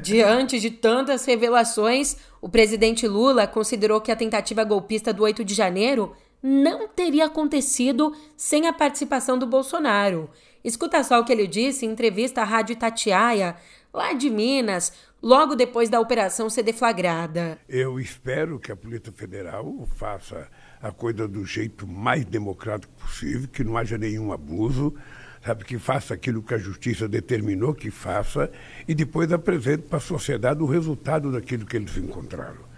Diante 0.00 0.58
de 0.60 0.70
tantas 0.70 1.24
revelações, 1.26 2.16
o 2.40 2.48
presidente 2.48 3.06
Lula 3.06 3.46
considerou 3.46 4.00
que 4.00 4.12
a 4.12 4.16
tentativa 4.16 4.64
golpista 4.64 5.12
do 5.12 5.24
8 5.24 5.44
de 5.44 5.52
janeiro 5.52 6.14
não 6.42 6.86
teria 6.88 7.26
acontecido 7.26 8.14
sem 8.36 8.66
a 8.68 8.72
participação 8.72 9.36
do 9.36 9.46
Bolsonaro. 9.46 10.30
Escuta 10.64 11.02
só 11.02 11.20
o 11.20 11.24
que 11.24 11.32
ele 11.32 11.46
disse 11.46 11.84
em 11.84 11.90
entrevista 11.90 12.40
à 12.40 12.44
Rádio 12.44 12.76
Tatiaia, 12.76 13.56
lá 13.92 14.12
de 14.12 14.30
Minas, 14.30 14.92
logo 15.22 15.54
depois 15.54 15.88
da 15.88 16.00
operação 16.00 16.48
ser 16.48 16.62
deflagrada. 16.62 17.58
Eu 17.68 17.98
espero 17.98 18.58
que 18.58 18.70
a 18.70 18.76
Polícia 18.76 19.12
Federal 19.12 19.86
faça 19.96 20.48
a 20.82 20.90
coisa 20.90 21.26
do 21.26 21.44
jeito 21.44 21.86
mais 21.86 22.24
democrático 22.24 22.92
possível, 22.94 23.48
que 23.48 23.64
não 23.64 23.76
haja 23.76 23.98
nenhum 23.98 24.32
abuso, 24.32 24.94
sabe, 25.44 25.64
que 25.64 25.78
faça 25.78 26.14
aquilo 26.14 26.42
que 26.42 26.54
a 26.54 26.58
justiça 26.58 27.08
determinou 27.08 27.74
que 27.74 27.90
faça 27.90 28.50
e 28.86 28.94
depois 28.94 29.32
apresente 29.32 29.82
para 29.82 29.98
a 29.98 30.00
sociedade 30.00 30.62
o 30.62 30.66
resultado 30.66 31.32
daquilo 31.32 31.66
que 31.66 31.76
eles 31.76 31.96
encontraram. 31.96 32.68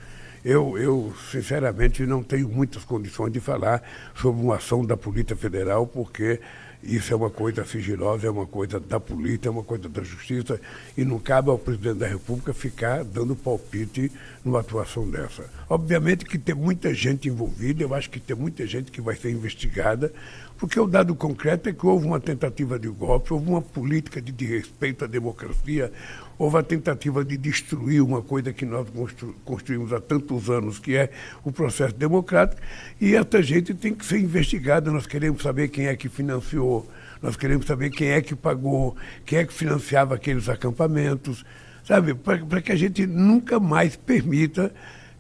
Eu, 0.43 0.79
eu, 0.79 1.13
sinceramente, 1.31 2.07
não 2.07 2.23
tenho 2.23 2.49
muitas 2.49 2.83
condições 2.83 3.31
de 3.31 3.41
falar 3.41 3.83
sobre 4.15 4.41
uma 4.43 4.57
ação 4.57 4.85
da 4.85 4.97
Polícia 4.97 5.37
Federal, 5.37 5.87
porque 5.87 6.41
isso 6.83 7.13
é 7.13 7.17
uma 7.17 7.31
coisa 7.31 7.65
sigilosa, 7.65 8.27
é 8.27 8.31
uma 8.31 8.47
coisa 8.47 8.81
da 8.81 8.99
polícia, 8.99 9.49
é 9.49 9.51
uma 9.51 9.63
coisa 9.63 9.89
da 9.89 10.03
justiça, 10.03 10.61
e 10.97 11.05
não 11.05 11.19
cabe 11.19 11.51
ao 11.51 11.59
presidente 11.59 11.99
da 11.99 12.07
República 12.07 12.55
ficar 12.55 13.05
dando 13.05 13.37
palpite 13.37 14.11
numa 14.45 14.61
atuação 14.61 15.09
dessa. 15.09 15.45
Obviamente 15.69 16.25
que 16.25 16.39
tem 16.39 16.55
muita 16.55 16.95
gente 16.95 17.29
envolvida, 17.29 17.83
eu 17.83 17.95
acho 17.95 18.09
que 18.09 18.19
tem 18.19 18.37
muita 18.37 18.67
gente 18.67 18.91
que 18.91 19.01
vai 19.01 19.15
ser 19.15 19.31
investigada, 19.31 20.13
porque 20.61 20.79
o 20.79 20.87
dado 20.87 21.15
concreto 21.15 21.71
é 21.71 21.73
que 21.73 21.87
houve 21.87 22.07
uma 22.07 22.21
tentativa 22.21 22.79
de 22.79 22.87
golpe, 22.87 23.33
houve 23.33 23.49
uma 23.49 23.63
política 23.63 24.21
de, 24.21 24.31
de 24.31 24.45
respeito 24.45 25.07
à 25.07 25.09
democracia, 25.09 25.91
houve 26.39 26.59
a 26.59 26.63
tentativa 26.63 27.25
de 27.25 27.39
destruir 27.39 28.03
uma 28.03 28.21
coisa 28.21 28.53
que 28.53 28.67
nós 28.67 28.87
constru 28.91 29.35
construímos 29.43 29.91
há 29.91 29.99
tantos 29.99 30.51
anos, 30.51 30.79
que 30.79 30.95
é 30.95 31.11
o 31.43 31.51
processo 31.51 31.95
democrático, 31.95 32.61
e 33.01 33.15
essa 33.15 33.43
gente 33.43 33.73
tem 33.73 33.95
que 33.95 34.05
ser 34.05 34.19
investigada. 34.19 34.93
Nós 34.93 35.07
queremos 35.07 35.43
saber 35.43 35.69
quem 35.69 35.87
é 35.87 35.97
que 35.97 36.11
financiou, 36.11 36.87
nós 37.23 37.37
queremos 37.37 37.65
saber 37.65 37.89
quem 37.89 38.09
é 38.09 38.21
que 38.21 38.37
pagou, 38.37 38.95
quem 39.25 39.39
é 39.39 39.47
que 39.47 39.55
financiava 39.55 40.15
aqueles 40.15 40.47
acampamentos, 40.47 41.43
sabe? 41.85 42.13
Para 42.13 42.61
que 42.61 42.71
a 42.71 42.77
gente 42.77 43.07
nunca 43.07 43.59
mais 43.59 43.97
permita 43.97 44.71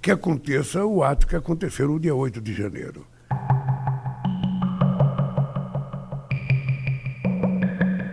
que 0.03 0.11
aconteça 0.11 0.85
o 0.85 1.03
ato 1.03 1.27
que 1.27 1.35
aconteceu 1.35 1.89
no 1.89 1.99
dia 1.99 2.15
8 2.15 2.43
de 2.43 2.53
janeiro. 2.53 3.07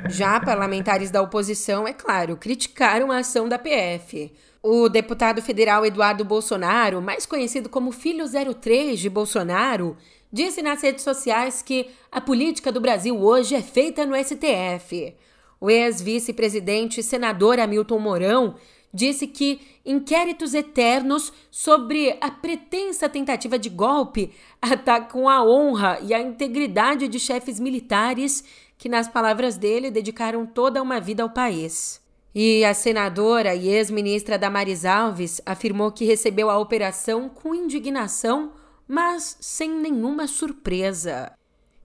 Já 0.10 0.40
parlamentares 0.40 1.12
da 1.12 1.22
oposição, 1.22 1.88
é 1.88 1.94
claro, 1.94 2.38
criticaram 2.38 3.12
a 3.12 3.20
ação 3.20 3.48
da 3.48 3.60
PF. 3.60 4.32
O 4.62 4.90
deputado 4.90 5.42
federal 5.42 5.86
Eduardo 5.86 6.24
Bolsonaro, 6.24 7.02
mais 7.02 7.26
conhecido 7.26 7.70
como 7.70 7.92
Filho 7.92 8.26
03 8.28 9.00
de 9.00 9.10
Bolsonaro, 9.10 9.98
disse 10.32 10.62
nas 10.62 10.82
redes 10.82 11.04
sociais 11.04 11.62
que 11.62 11.88
a 12.12 12.22
política 12.22 12.72
do 12.72 12.82
Brasil 12.82 13.18
hoje 13.18 13.56
é 13.56 13.62
feita 13.62 14.06
no 14.06 14.16
STF. 14.16 15.16
O 15.60 15.70
ex-vice-presidente 15.70 17.02
senador 17.02 17.60
Hamilton 17.60 18.00
Mourão 18.00 18.56
disse 18.94 19.28
que 19.28 19.60
inquéritos 19.86 20.54
eternos 20.54 21.32
sobre 21.52 22.18
a 22.22 22.32
pretensa 22.32 23.08
tentativa 23.08 23.60
de 23.60 23.70
golpe 23.70 24.32
atacam 24.62 25.28
a 25.28 25.44
honra 25.44 26.00
e 26.02 26.14
a 26.14 26.22
integridade 26.22 27.08
de 27.08 27.20
chefes 27.20 27.60
militares 27.60 28.44
que, 28.78 28.90
nas 28.90 29.08
palavras 29.08 29.58
dele, 29.58 29.92
dedicaram 29.92 30.46
toda 30.46 30.82
uma 30.82 31.00
vida 31.00 31.24
ao 31.24 31.30
país. 31.30 32.02
E 32.34 32.64
a 32.64 32.74
senadora 32.74 33.56
e 33.56 33.68
ex-ministra 33.68 34.38
Damares 34.38 34.86
Alves 34.86 35.42
afirmou 35.46 35.92
que 35.92 36.06
recebeu 36.06 36.50
a 36.50 36.60
operação 36.60 37.30
com 37.30 37.56
indignação, 37.56 38.52
mas 38.88 39.38
sem 39.42 39.70
nenhuma 39.70 40.28
surpresa. 40.28 41.32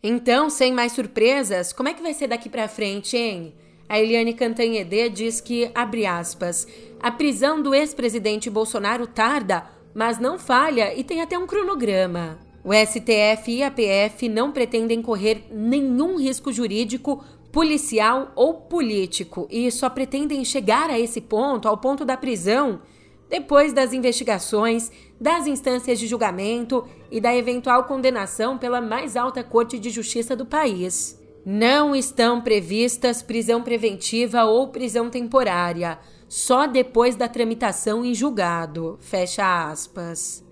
Então, 0.03 0.51
sem 0.51 0.73
mais 0.73 0.93
surpresas, 0.93 1.73
como 1.73 1.89
é 1.89 1.95
que 1.95 2.03
vai 2.03 2.13
ser 2.13 2.27
daqui 2.27 2.49
para 2.49 2.69
frente, 2.69 3.17
hein? 3.17 3.55
A 3.89 4.01
Eliane 4.01 4.35
Cantanhede 4.35 5.09
diz 5.11 5.41
que, 5.41 5.71
abre 5.75 6.07
aspas, 6.07 6.67
a 7.03 7.11
prisão 7.11 7.61
do 7.61 7.75
ex-presidente 7.75 8.49
Bolsonaro 8.49 9.09
tarda, 9.09 9.67
mas 9.93 10.21
não 10.21 10.39
falha 10.39 10.95
e 10.95 11.03
tem 11.03 11.21
até 11.21 11.37
um 11.37 11.49
cronograma. 11.49 12.39
O 12.65 12.73
STF 12.73 13.51
e 13.51 13.63
a 13.65 13.71
PF 13.73 14.29
não 14.29 14.53
pretendem 14.53 15.03
correr 15.03 15.47
nenhum 15.51 16.17
risco 16.17 16.53
jurídico, 16.53 17.25
policial 17.51 18.31
ou 18.37 18.55
político 18.55 19.49
e 19.51 19.69
só 19.73 19.91
pretendem 19.91 20.45
chegar 20.45 20.89
a 20.89 20.99
esse 20.99 21.21
ponto, 21.21 21.67
ao 21.67 21.77
ponto 21.77 22.05
da 22.05 22.17
prisão, 22.17 22.81
depois 23.29 23.73
das 23.73 23.93
investigações, 23.93 24.93
das 25.21 25.47
instâncias 25.49 25.99
de 25.99 26.07
julgamento 26.07 26.87
e 27.11 27.21
da 27.21 27.35
eventual 27.35 27.85
condenação 27.85 28.57
pela 28.57 28.81
mais 28.81 29.17
alta 29.17 29.43
corte 29.43 29.79
de 29.79 29.91
justiça 29.91 30.37
do 30.37 30.47
país. 30.47 31.21
Não 31.45 31.97
estão 31.97 32.41
previstas 32.41 33.23
prisão 33.23 33.61
preventiva 33.61 34.45
ou 34.45 34.69
prisão 34.69 35.11
temporária, 35.11 35.99
só 36.33 36.67
depois 36.67 37.15
da 37.15 37.29
tramitação 37.29 38.03
em 38.03 38.15
julgado. 38.15 38.97
Fecha 39.03 39.71
aspas. 39.71 40.43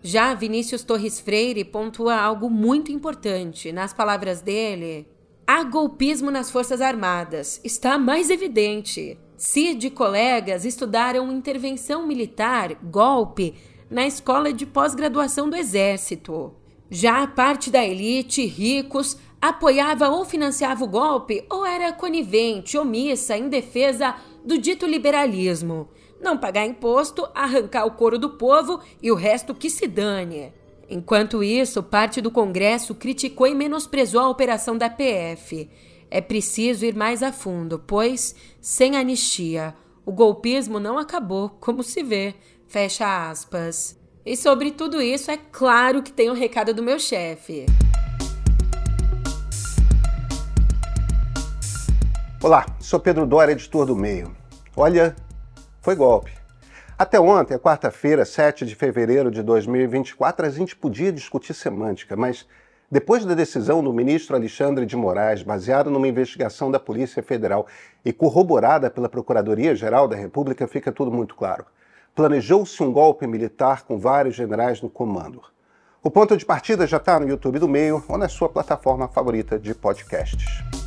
Já 0.00 0.32
Vinícius 0.32 0.84
Torres 0.84 1.18
Freire 1.18 1.64
pontua 1.64 2.14
algo 2.14 2.48
muito 2.48 2.92
importante. 2.92 3.72
Nas 3.72 3.92
palavras 3.92 4.40
dele, 4.40 5.08
há 5.44 5.64
golpismo 5.64 6.30
nas 6.30 6.52
Forças 6.52 6.80
Armadas. 6.80 7.60
Está 7.64 7.98
mais 7.98 8.30
evidente. 8.30 9.18
Cid 9.36 9.88
e 9.88 9.90
colegas 9.90 10.64
estudaram 10.64 11.32
intervenção 11.32 12.06
militar, 12.06 12.76
golpe, 12.76 13.56
na 13.90 14.06
escola 14.06 14.52
de 14.52 14.66
pós-graduação 14.66 15.50
do 15.50 15.56
Exército. 15.56 16.54
Já 16.88 17.26
parte 17.26 17.72
da 17.72 17.84
elite, 17.84 18.46
ricos, 18.46 19.18
apoiava 19.42 20.08
ou 20.08 20.24
financiava 20.24 20.84
o 20.84 20.88
golpe 20.88 21.44
ou 21.50 21.66
era 21.66 21.92
conivente, 21.92 22.78
omissa 22.78 23.36
em 23.36 23.50
defesa 23.50 24.14
do 24.42 24.56
dito 24.56 24.86
liberalismo 24.86 25.90
não 26.22 26.38
pagar 26.38 26.64
imposto, 26.64 27.28
arrancar 27.34 27.84
o 27.84 27.90
couro 27.90 28.18
do 28.18 28.30
povo 28.30 28.80
e 29.02 29.10
o 29.10 29.16
resto 29.16 29.54
que 29.54 29.68
se 29.68 29.86
dane. 29.88 30.52
Enquanto 30.88 31.42
isso, 31.42 31.82
parte 31.82 32.20
do 32.20 32.30
Congresso 32.30 32.94
criticou 32.94 33.46
e 33.46 33.54
menosprezou 33.54 34.20
a 34.20 34.28
operação 34.28 34.78
da 34.78 34.88
PF. 34.88 35.68
É 36.10 36.20
preciso 36.20 36.84
ir 36.84 36.94
mais 36.94 37.22
a 37.22 37.32
fundo, 37.32 37.78
pois, 37.78 38.34
sem 38.60 38.96
anistia, 38.96 39.74
o 40.04 40.12
golpismo 40.12 40.78
não 40.78 40.98
acabou, 40.98 41.48
como 41.48 41.82
se 41.82 42.02
vê. 42.02 42.34
Fecha 42.68 43.30
aspas. 43.30 43.98
E 44.24 44.36
sobre 44.36 44.70
tudo 44.70 45.00
isso, 45.02 45.30
é 45.30 45.36
claro 45.36 46.02
que 46.02 46.12
tem 46.12 46.28
o 46.28 46.32
um 46.32 46.36
recado 46.36 46.72
do 46.72 46.82
meu 46.82 46.98
chefe. 46.98 47.66
Olá, 52.42 52.66
sou 52.80 52.98
Pedro 52.98 53.24
Dória, 53.24 53.52
editor 53.52 53.86
do 53.86 53.94
Meio. 53.94 54.34
Olha, 54.76 55.14
foi 55.80 55.94
golpe. 55.94 56.32
Até 56.98 57.20
ontem, 57.20 57.56
quarta-feira, 57.56 58.24
7 58.24 58.66
de 58.66 58.74
fevereiro 58.74 59.30
de 59.30 59.44
2024, 59.44 60.44
a 60.44 60.50
gente 60.50 60.74
podia 60.74 61.12
discutir 61.12 61.54
semântica, 61.54 62.16
mas 62.16 62.44
depois 62.90 63.24
da 63.24 63.34
decisão 63.34 63.80
do 63.80 63.92
ministro 63.92 64.34
Alexandre 64.34 64.84
de 64.84 64.96
Moraes, 64.96 65.44
baseada 65.44 65.88
numa 65.88 66.08
investigação 66.08 66.68
da 66.68 66.80
Polícia 66.80 67.22
Federal 67.22 67.64
e 68.04 68.12
corroborada 68.12 68.90
pela 68.90 69.08
Procuradoria-Geral 69.08 70.08
da 70.08 70.16
República, 70.16 70.66
fica 70.66 70.90
tudo 70.90 71.12
muito 71.12 71.36
claro. 71.36 71.64
Planejou-se 72.12 72.82
um 72.82 72.92
golpe 72.92 73.24
militar 73.24 73.84
com 73.84 73.96
vários 73.96 74.34
generais 74.34 74.82
no 74.82 74.90
comando. 74.90 75.40
O 76.02 76.10
ponto 76.10 76.36
de 76.36 76.44
partida 76.44 76.88
já 76.88 76.96
está 76.96 77.20
no 77.20 77.28
YouTube 77.28 77.60
do 77.60 77.68
Meio 77.68 78.02
ou 78.08 78.18
na 78.18 78.28
sua 78.28 78.48
plataforma 78.48 79.06
favorita 79.06 79.60
de 79.60 79.72
podcasts. 79.76 80.81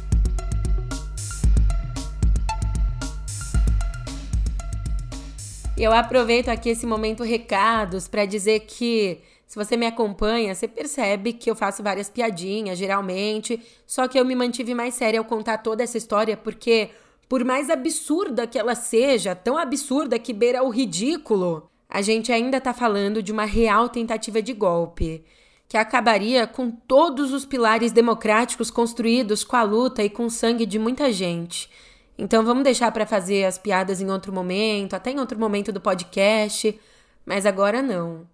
Eu 5.77 5.91
aproveito 5.91 6.49
aqui 6.49 6.69
esse 6.69 6.85
momento 6.85 7.23
recados 7.23 8.07
para 8.07 8.25
dizer 8.25 8.61
que 8.61 9.19
se 9.45 9.55
você 9.55 9.77
me 9.77 9.85
acompanha, 9.85 10.55
você 10.55 10.67
percebe 10.67 11.33
que 11.33 11.49
eu 11.49 11.55
faço 11.55 11.83
várias 11.83 12.09
piadinhas, 12.09 12.77
geralmente, 12.77 13.61
só 13.85 14.07
que 14.07 14.19
eu 14.19 14.25
me 14.25 14.35
mantive 14.35 14.73
mais 14.73 14.95
séria 14.95 15.19
ao 15.19 15.25
contar 15.25 15.59
toda 15.59 15.83
essa 15.83 15.97
história 15.97 16.35
porque 16.35 16.89
por 17.27 17.43
mais 17.43 17.69
absurda 17.69 18.47
que 18.47 18.57
ela 18.57 18.75
seja, 18.75 19.35
tão 19.35 19.57
absurda 19.57 20.19
que 20.19 20.33
beira 20.33 20.63
o 20.63 20.69
ridículo, 20.69 21.69
a 21.89 22.01
gente 22.01 22.31
ainda 22.31 22.61
tá 22.61 22.73
falando 22.73 23.21
de 23.21 23.31
uma 23.31 23.45
real 23.45 23.89
tentativa 23.89 24.41
de 24.41 24.53
golpe 24.53 25.23
que 25.67 25.77
acabaria 25.77 26.45
com 26.45 26.69
todos 26.69 27.33
os 27.33 27.45
pilares 27.45 27.91
democráticos 27.91 28.69
construídos 28.69 29.43
com 29.43 29.55
a 29.55 29.63
luta 29.63 30.03
e 30.03 30.09
com 30.09 30.25
o 30.25 30.31
sangue 30.31 30.65
de 30.65 30.77
muita 30.77 31.11
gente. 31.11 31.69
Então 32.17 32.45
vamos 32.45 32.63
deixar 32.63 32.91
para 32.91 33.06
fazer 33.06 33.45
as 33.45 33.58
piadas 33.58 33.99
em 33.99 34.10
outro 34.10 34.32
momento, 34.32 34.93
até 34.93 35.12
em 35.12 35.19
outro 35.19 35.38
momento 35.38 35.71
do 35.71 35.82
podcast, 35.82 36.80
mas 37.25 37.45
agora 37.45 37.82
não. 37.82 38.25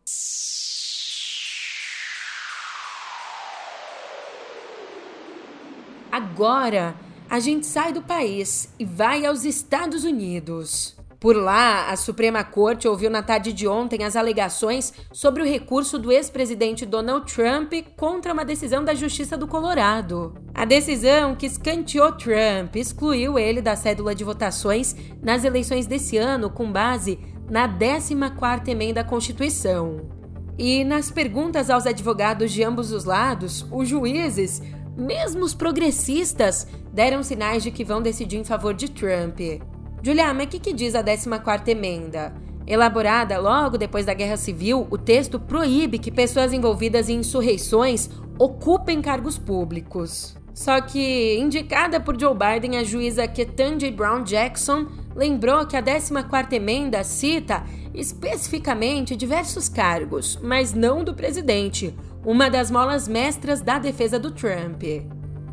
Agora 6.12 6.94
a 7.30 7.40
gente 7.40 7.66
sai 7.66 7.94
do 7.94 8.02
país 8.02 8.74
e 8.78 8.86
vai 8.86 9.26
aos 9.26 9.46
Estados 9.46 10.04
Unidos. 10.04 11.01
Por 11.22 11.36
lá, 11.36 11.92
a 11.92 11.96
Suprema 11.96 12.44
Corte 12.44 12.88
ouviu 12.88 13.08
na 13.08 13.22
tarde 13.22 13.54
de 13.54 13.68
ontem 13.68 14.04
as 14.04 14.16
alegações 14.16 14.92
sobre 15.14 15.44
o 15.44 15.46
recurso 15.46 16.00
do 16.00 16.12
ex-presidente 16.12 16.84
Donald 16.84 17.32
Trump 17.32 17.74
contra 17.96 18.34
uma 18.34 18.44
decisão 18.44 18.84
da 18.84 18.96
Justiça 18.96 19.38
do 19.38 19.48
Colorado. 19.48 20.34
A 20.52 20.66
decisão 20.66 21.36
que 21.36 21.46
escanteou 21.46 22.14
Trump 22.14 22.76
excluiu 22.76 23.38
ele 23.38 23.62
da 23.62 23.76
cédula 23.76 24.16
de 24.16 24.24
votações 24.24 24.96
nas 25.22 25.44
eleições 25.44 25.86
desse 25.86 26.18
ano 26.18 26.50
com 26.50 26.72
base 26.72 27.20
na 27.48 27.70
14ª 27.70 28.68
emenda 28.68 29.02
à 29.02 29.04
Constituição. 29.04 30.10
E 30.58 30.84
nas 30.84 31.12
perguntas 31.12 31.70
aos 31.70 31.86
advogados 31.86 32.52
de 32.52 32.64
ambos 32.64 32.92
os 32.92 33.06
lados, 33.06 33.64
os 33.72 33.88
juízes, 33.88 34.60
mesmo 34.98 35.46
os 35.46 35.54
progressistas, 35.54 36.66
deram 36.92 37.22
sinais 37.22 37.62
de 37.62 37.70
que 37.70 37.86
vão 37.86 38.02
decidir 38.02 38.38
em 38.38 38.44
favor 38.44 38.74
de 38.74 38.90
Trump. 38.90 39.40
Mas 40.04 40.46
o 40.46 40.48
que, 40.48 40.60
que 40.60 40.74
diz 40.74 40.96
a 40.96 41.04
14ª 41.04 41.68
emenda? 41.68 42.34
Elaborada 42.66 43.38
logo 43.38 43.78
depois 43.78 44.06
da 44.06 44.14
Guerra 44.14 44.38
Civil, 44.38 44.88
o 44.90 44.98
texto 44.98 45.40
proíbe 45.40 46.00
que 46.00 46.12
pessoas 46.12 46.54
envolvidas 46.54 47.10
em 47.10 47.20
insurreições 47.20 48.10
ocupem 48.40 49.02
cargos 49.02 49.38
públicos. 49.38 50.36
Só 50.54 50.82
que, 50.82 51.38
indicada 51.38 52.00
por 52.00 52.20
Joe 52.20 52.36
Biden, 52.36 52.78
a 52.78 52.84
juíza 52.84 53.28
Ketanji 53.28 53.92
Brown 53.92 54.24
Jackson 54.24 54.88
lembrou 55.16 55.66
que 55.66 55.78
a 55.78 55.84
14ª 55.84 56.54
emenda 56.54 57.04
cita 57.04 57.64
especificamente 57.94 59.16
diversos 59.16 59.70
cargos, 59.70 60.40
mas 60.42 60.74
não 60.74 61.04
do 61.04 61.14
presidente, 61.14 61.96
uma 62.26 62.50
das 62.50 62.72
molas 62.72 63.08
mestras 63.08 63.62
da 63.62 63.80
defesa 63.80 64.20
do 64.20 64.32
Trump. 64.32 64.84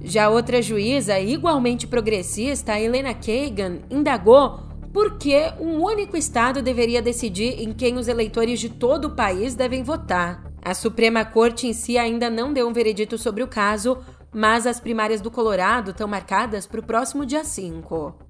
Já 0.02 0.28
outra 0.28 0.62
juíza, 0.62 1.18
igualmente 1.18 1.86
progressista, 1.86 2.78
Helena 2.78 3.14
Kagan, 3.14 3.78
indagou 3.90 4.60
por 4.92 5.18
que 5.18 5.52
um 5.60 5.82
único 5.82 6.16
estado 6.16 6.62
deveria 6.62 7.02
decidir 7.02 7.60
em 7.62 7.72
quem 7.72 7.96
os 7.96 8.08
eleitores 8.08 8.58
de 8.58 8.68
todo 8.68 9.06
o 9.06 9.14
país 9.14 9.54
devem 9.54 9.82
votar. 9.82 10.44
A 10.62 10.74
Suprema 10.74 11.24
Corte 11.24 11.66
em 11.66 11.72
si 11.72 11.98
ainda 11.98 12.30
não 12.30 12.52
deu 12.52 12.68
um 12.68 12.72
veredito 12.72 13.18
sobre 13.18 13.42
o 13.42 13.48
caso, 13.48 13.98
mas 14.32 14.66
as 14.66 14.80
primárias 14.80 15.20
do 15.20 15.30
Colorado 15.30 15.90
estão 15.90 16.08
marcadas 16.08 16.66
para 16.66 16.80
o 16.80 16.84
próximo 16.84 17.24
dia 17.24 17.44
5. 17.44 18.28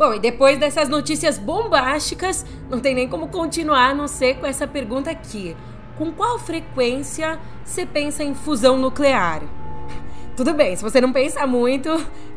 Bom, 0.00 0.14
e 0.14 0.18
depois 0.18 0.58
dessas 0.58 0.88
notícias 0.88 1.36
bombásticas, 1.36 2.46
não 2.70 2.80
tem 2.80 2.94
nem 2.94 3.06
como 3.06 3.28
continuar 3.28 3.90
a 3.90 3.94
não 3.94 4.08
ser 4.08 4.38
com 4.38 4.46
essa 4.46 4.66
pergunta 4.66 5.10
aqui. 5.10 5.54
Com 5.98 6.10
qual 6.10 6.38
frequência 6.38 7.38
você 7.62 7.84
pensa 7.84 8.24
em 8.24 8.34
fusão 8.34 8.78
nuclear? 8.78 9.42
Tudo 10.34 10.54
bem, 10.54 10.74
se 10.74 10.82
você 10.82 11.02
não 11.02 11.12
pensa 11.12 11.46
muito, 11.46 11.90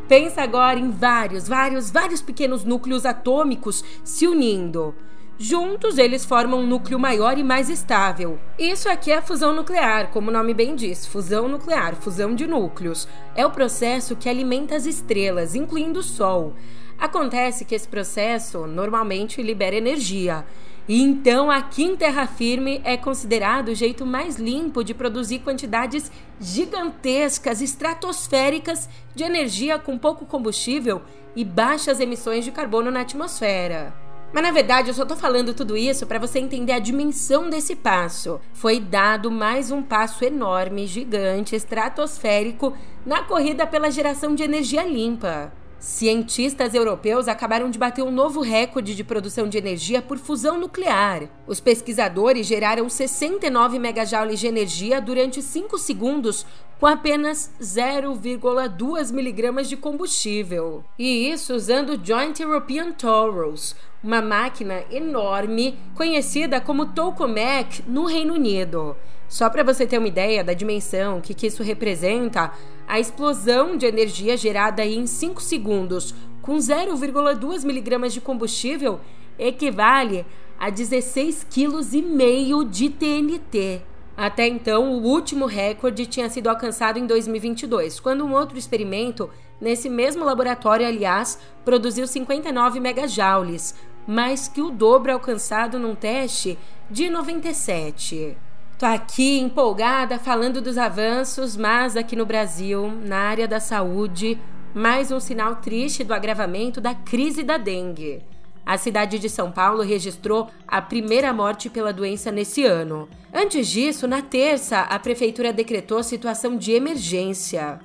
pensa 0.09 0.41
agora 0.41 0.77
em 0.77 0.91
vários, 0.91 1.47
vários, 1.47 1.89
vários 1.89 2.21
pequenos 2.21 2.65
núcleos 2.65 3.05
atômicos 3.05 3.81
se 4.03 4.27
unindo. 4.27 4.93
Juntos, 5.37 5.97
eles 5.97 6.25
formam 6.25 6.59
um 6.59 6.67
núcleo 6.67 6.99
maior 6.99 7.37
e 7.37 7.43
mais 7.43 7.69
estável. 7.69 8.37
Isso 8.59 8.89
aqui 8.89 9.09
é 9.09 9.19
a 9.19 9.21
fusão 9.21 9.55
nuclear, 9.55 10.11
como 10.11 10.29
o 10.29 10.33
nome 10.33 10.53
bem 10.53 10.75
diz, 10.75 11.07
fusão 11.07 11.47
nuclear, 11.47 11.95
fusão 11.95 12.35
de 12.35 12.45
núcleos. 12.45 13.07
É 13.33 13.45
o 13.45 13.51
processo 13.51 14.17
que 14.17 14.27
alimenta 14.27 14.75
as 14.75 14.85
estrelas, 14.85 15.55
incluindo 15.55 16.01
o 16.01 16.03
Sol. 16.03 16.53
Acontece 16.97 17.65
que 17.65 17.75
esse 17.75 17.87
processo 17.87 18.65
normalmente 18.65 19.41
libera 19.41 19.75
energia. 19.75 20.45
E 20.87 21.01
então 21.01 21.49
aqui 21.49 21.83
em 21.83 21.95
terra 21.95 22.27
firme 22.27 22.81
é 22.83 22.97
considerado 22.97 23.69
o 23.69 23.75
jeito 23.75 24.05
mais 24.05 24.35
limpo 24.35 24.83
de 24.83 24.93
produzir 24.93 25.39
quantidades 25.39 26.11
gigantescas, 26.41 27.61
estratosféricas 27.61 28.89
de 29.15 29.23
energia 29.23 29.79
com 29.79 29.97
pouco 29.97 30.25
combustível 30.25 31.01
e 31.35 31.45
baixas 31.45 32.01
emissões 32.01 32.43
de 32.43 32.51
carbono 32.51 32.91
na 32.91 33.01
atmosfera. 33.01 33.93
Mas 34.33 34.43
na 34.43 34.51
verdade 34.51 34.89
eu 34.89 34.93
só 34.93 35.05
tô 35.05 35.15
falando 35.15 35.53
tudo 35.53 35.77
isso 35.77 36.05
para 36.05 36.19
você 36.19 36.39
entender 36.39 36.73
a 36.73 36.79
dimensão 36.79 37.49
desse 37.49 37.75
passo. 37.75 38.41
Foi 38.51 38.79
dado 38.79 39.31
mais 39.31 39.71
um 39.71 39.81
passo 39.81 40.25
enorme, 40.25 40.87
gigante, 40.87 41.55
estratosférico 41.55 42.73
na 43.05 43.23
corrida 43.23 43.65
pela 43.65 43.91
geração 43.91 44.35
de 44.35 44.43
energia 44.43 44.83
limpa. 44.83 45.53
Cientistas 45.83 46.73
europeus 46.73 47.27
acabaram 47.27 47.69
de 47.69 47.77
bater 47.77 48.01
um 48.03 48.09
novo 48.09 48.39
recorde 48.39 48.95
de 48.95 49.03
produção 49.03 49.49
de 49.49 49.57
energia 49.57 50.01
por 50.01 50.17
fusão 50.17 50.57
nuclear. 50.57 51.23
Os 51.45 51.59
pesquisadores 51.59 52.47
geraram 52.47 52.87
69 52.87 53.77
megajoules 53.79 54.39
de 54.39 54.47
energia 54.47 55.01
durante 55.01 55.41
5 55.41 55.77
segundos 55.77 56.45
com 56.79 56.87
apenas 56.87 57.51
0,2 57.61 59.11
miligramas 59.11 59.67
de 59.67 59.75
combustível. 59.75 60.85
E 60.97 61.29
isso 61.29 61.53
usando 61.53 61.99
Joint 62.01 62.39
European 62.39 62.93
Torus, 62.93 63.75
uma 64.01 64.21
máquina 64.21 64.85
enorme 64.89 65.77
conhecida 65.95 66.61
como 66.61 66.93
Tokamak 66.93 67.83
no 67.85 68.05
Reino 68.05 68.35
Unido. 68.35 68.95
Só 69.33 69.49
para 69.49 69.63
você 69.63 69.87
ter 69.87 69.97
uma 69.97 70.07
ideia 70.07 70.43
da 70.43 70.53
dimensão 70.53 71.19
que, 71.19 71.33
que 71.33 71.47
isso 71.47 71.63
representa, 71.63 72.51
a 72.87 72.99
explosão 72.99 73.75
de 73.75 73.83
energia 73.83 74.37
gerada 74.37 74.85
em 74.85 75.07
5 75.07 75.41
segundos 75.41 76.13
com 76.39 76.55
0,2 76.55 77.65
miligramas 77.65 78.13
de 78.13 78.21
combustível 78.21 78.99
equivale 79.39 80.23
a 80.59 80.71
16,5 80.71 81.45
kg 81.49 82.69
de 82.69 82.89
TNT. 82.91 83.81
Até 84.15 84.47
então, 84.47 84.93
o 84.93 85.01
último 85.01 85.47
recorde 85.47 86.05
tinha 86.05 86.29
sido 86.29 86.47
alcançado 86.47 86.99
em 86.99 87.07
2022, 87.07 87.99
quando 87.99 88.23
um 88.23 88.33
outro 88.33 88.55
experimento, 88.55 89.31
nesse 89.59 89.89
mesmo 89.89 90.23
laboratório, 90.23 90.85
aliás, 90.85 91.39
produziu 91.65 92.05
59 92.05 92.79
megajoules, 92.79 93.73
mais 94.05 94.47
que 94.47 94.61
o 94.61 94.69
dobro 94.69 95.11
alcançado 95.11 95.79
num 95.79 95.95
teste 95.95 96.55
de 96.87 97.09
97. 97.09 98.37
Tô 98.83 98.87
aqui 98.87 99.39
empolgada 99.39 100.19
falando 100.19 100.59
dos 100.59 100.77
avanços, 100.77 101.55
mas 101.55 101.95
aqui 101.95 102.17
no 102.17 102.25
Brasil, 102.25 102.91
na 103.05 103.15
área 103.15 103.47
da 103.47 103.57
saúde, 103.57 104.37
mais 104.75 105.09
um 105.09 105.21
sinal 105.21 105.55
triste 105.55 106.03
do 106.03 106.13
agravamento 106.13 106.81
da 106.81 106.93
crise 106.93 107.43
da 107.43 107.55
dengue. 107.55 108.21
A 108.65 108.77
cidade 108.77 109.19
de 109.19 109.29
São 109.29 109.49
Paulo 109.53 109.83
registrou 109.83 110.49
a 110.67 110.81
primeira 110.81 111.31
morte 111.31 111.69
pela 111.69 111.93
doença 111.93 112.29
nesse 112.29 112.65
ano. 112.65 113.07
Antes 113.33 113.69
disso, 113.69 114.05
na 114.05 114.21
terça, 114.21 114.81
a 114.81 114.99
prefeitura 114.99 115.53
decretou 115.53 116.03
situação 116.03 116.57
de 116.57 116.73
emergência. 116.73 117.79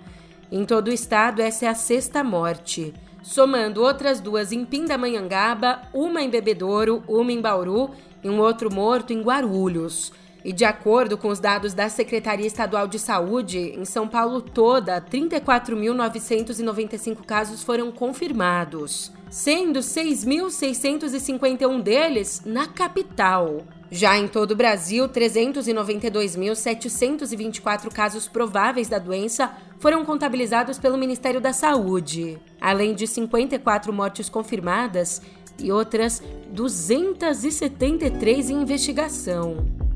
Em 0.51 0.65
todo 0.65 0.89
o 0.89 0.93
estado, 0.93 1.41
essa 1.41 1.67
é 1.67 1.69
a 1.69 1.77
sexta 1.77 2.25
morte, 2.25 2.93
somando 3.23 3.85
outras 3.85 4.19
duas 4.19 4.51
em 4.51 4.65
Pindamonhangaba, 4.65 5.81
uma 5.95 6.21
em 6.23 6.29
Bebedouro, 6.29 7.05
uma 7.07 7.31
em 7.31 7.41
Bauru 7.41 7.89
e 8.21 8.29
um 8.29 8.41
outro 8.41 8.69
morto 8.75 9.13
em 9.13 9.23
Guarulhos. 9.23 10.11
E 10.45 10.53
de 10.53 10.65
acordo 10.65 11.19
com 11.19 11.27
os 11.29 11.41
dados 11.41 11.75
da 11.75 11.89
Secretaria 11.89 12.47
Estadual 12.47 12.87
de 12.87 12.97
Saúde, 12.99 13.59
em 13.59 13.85
São 13.85 14.07
Paulo 14.07 14.41
toda, 14.41 15.01
34.995 15.01 17.25
casos 17.27 17.65
foram 17.65 17.91
confirmados, 17.91 19.11
sendo 19.29 19.81
6.651 19.81 21.83
deles 21.83 22.43
na 22.47 22.69
capital. 22.69 23.65
Já 23.91 24.19
em 24.19 24.29
todo 24.29 24.51
o 24.53 24.57
Brasil, 24.57 25.09
392.724 25.09 27.91
casos 27.91 28.29
prováveis 28.29 28.87
da 28.89 28.99
doença 28.99 29.51
foram 29.79 30.05
contabilizados 30.05 30.79
pelo 30.79 30.99
Ministério 30.99 31.41
da 31.41 31.55
Saúde, 31.55 32.39
além 32.61 32.95
de 32.95 33.07
54 33.07 33.91
mortes 33.93 34.29
confirmadas 34.29 35.23
e 35.59 35.73
outras 35.73 36.23
273 36.53 38.51
em 38.51 38.63
investigação. 38.63 39.88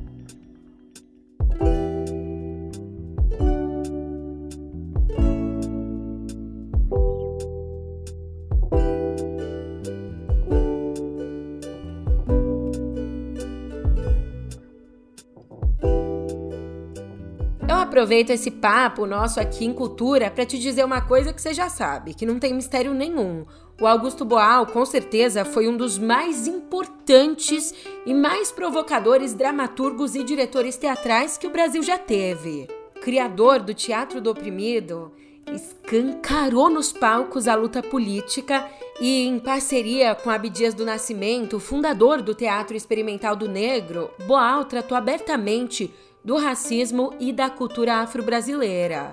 Aproveito 18.02 18.30
esse 18.30 18.50
papo 18.50 19.06
nosso 19.06 19.38
aqui 19.38 19.64
em 19.64 19.72
Cultura 19.72 20.28
para 20.28 20.44
te 20.44 20.58
dizer 20.58 20.84
uma 20.84 21.00
coisa 21.00 21.32
que 21.32 21.40
você 21.40 21.54
já 21.54 21.68
sabe, 21.68 22.14
que 22.14 22.26
não 22.26 22.40
tem 22.40 22.52
mistério 22.52 22.92
nenhum. 22.92 23.44
O 23.80 23.86
Augusto 23.86 24.24
Boal, 24.24 24.66
com 24.66 24.84
certeza, 24.84 25.44
foi 25.44 25.68
um 25.68 25.76
dos 25.76 25.98
mais 25.98 26.48
importantes 26.48 27.72
e 28.04 28.12
mais 28.12 28.50
provocadores 28.50 29.34
dramaturgos 29.34 30.16
e 30.16 30.24
diretores 30.24 30.76
teatrais 30.76 31.38
que 31.38 31.46
o 31.46 31.50
Brasil 31.50 31.80
já 31.80 31.96
teve. 31.96 32.66
Criador 33.00 33.60
do 33.60 33.72
Teatro 33.72 34.20
do 34.20 34.32
Oprimido, 34.32 35.12
escancarou 35.54 36.68
nos 36.68 36.92
palcos 36.92 37.46
a 37.46 37.54
luta 37.54 37.84
política 37.84 38.68
e, 39.00 39.28
em 39.28 39.38
parceria 39.38 40.12
com 40.16 40.28
Abdias 40.28 40.74
do 40.74 40.84
Nascimento, 40.84 41.60
fundador 41.60 42.20
do 42.20 42.34
Teatro 42.34 42.76
Experimental 42.76 43.36
do 43.36 43.48
Negro, 43.48 44.10
Boal 44.26 44.64
tratou 44.64 44.98
abertamente 44.98 45.92
do 46.24 46.36
racismo 46.36 47.14
e 47.18 47.32
da 47.32 47.50
cultura 47.50 47.96
afro-brasileira. 47.96 49.12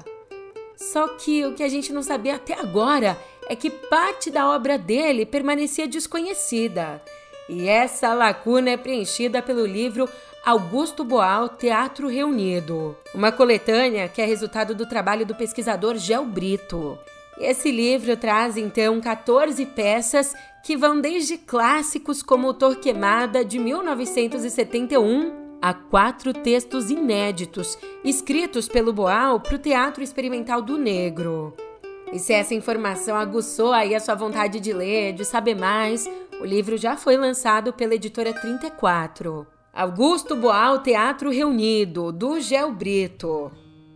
Só 0.76 1.08
que 1.10 1.46
o 1.46 1.54
que 1.54 1.64
a 1.64 1.68
gente 1.68 1.92
não 1.92 2.02
sabia 2.02 2.36
até 2.36 2.54
agora 2.54 3.18
é 3.50 3.56
que 3.56 3.70
parte 3.70 4.30
da 4.32 4.50
obra 4.50 4.78
dele 4.78 5.26
permanecia 5.26 5.88
desconhecida. 5.88 7.02
E 7.50 7.68
essa 7.68 8.14
lacuna 8.14 8.70
é 8.70 8.78
preenchida 8.78 9.42
pelo 9.42 9.66
livro 9.66 10.08
Augusto 10.46 11.04
Boal 11.04 11.50
Teatro 11.50 12.08
Reunido, 12.08 12.96
uma 13.14 13.32
coletânea 13.32 14.08
que 14.08 14.22
é 14.22 14.26
resultado 14.26 14.74
do 14.74 14.88
trabalho 14.88 15.26
do 15.26 15.36
pesquisador 15.36 15.98
Gel 15.98 16.26
Brito. 16.26 16.98
Esse 17.40 17.72
livro 17.72 18.16
traz 18.16 18.56
então 18.56 19.02
14 19.02 19.66
peças 19.66 20.34
que 20.64 20.78
vão 20.78 21.02
desde 21.02 21.38
clássicos 21.38 22.22
como 22.22 22.54
Torquemada 22.54 23.44
de 23.44 23.58
1971 23.58 25.49
Há 25.62 25.74
quatro 25.74 26.32
textos 26.32 26.90
inéditos, 26.90 27.78
escritos 28.02 28.70
pelo 28.70 28.94
Boal 28.94 29.42
para 29.42 29.56
o 29.56 29.60
Teatro 29.60 30.02
Experimental 30.02 30.62
do 30.62 30.78
Negro. 30.78 31.54
E 32.14 32.18
se 32.18 32.32
essa 32.32 32.54
informação 32.54 33.18
aguçou 33.18 33.74
aí 33.74 33.94
a 33.94 34.00
sua 34.00 34.16
vontade 34.16 34.62
de 34.62 34.72
ler, 34.72 35.12
de 35.12 35.26
saber 35.26 35.56
mais, 35.56 36.10
o 36.40 36.46
livro 36.46 36.78
já 36.78 36.96
foi 36.96 37.18
lançado 37.18 37.74
pela 37.74 37.96
editora 37.96 38.32
34. 38.32 39.46
Augusto 39.74 40.34
Boal 40.34 40.82
Teatro 40.82 41.30
Reunido, 41.30 42.14
do 42.14 42.40
Gel 42.40 42.72
Brito. 42.72 43.52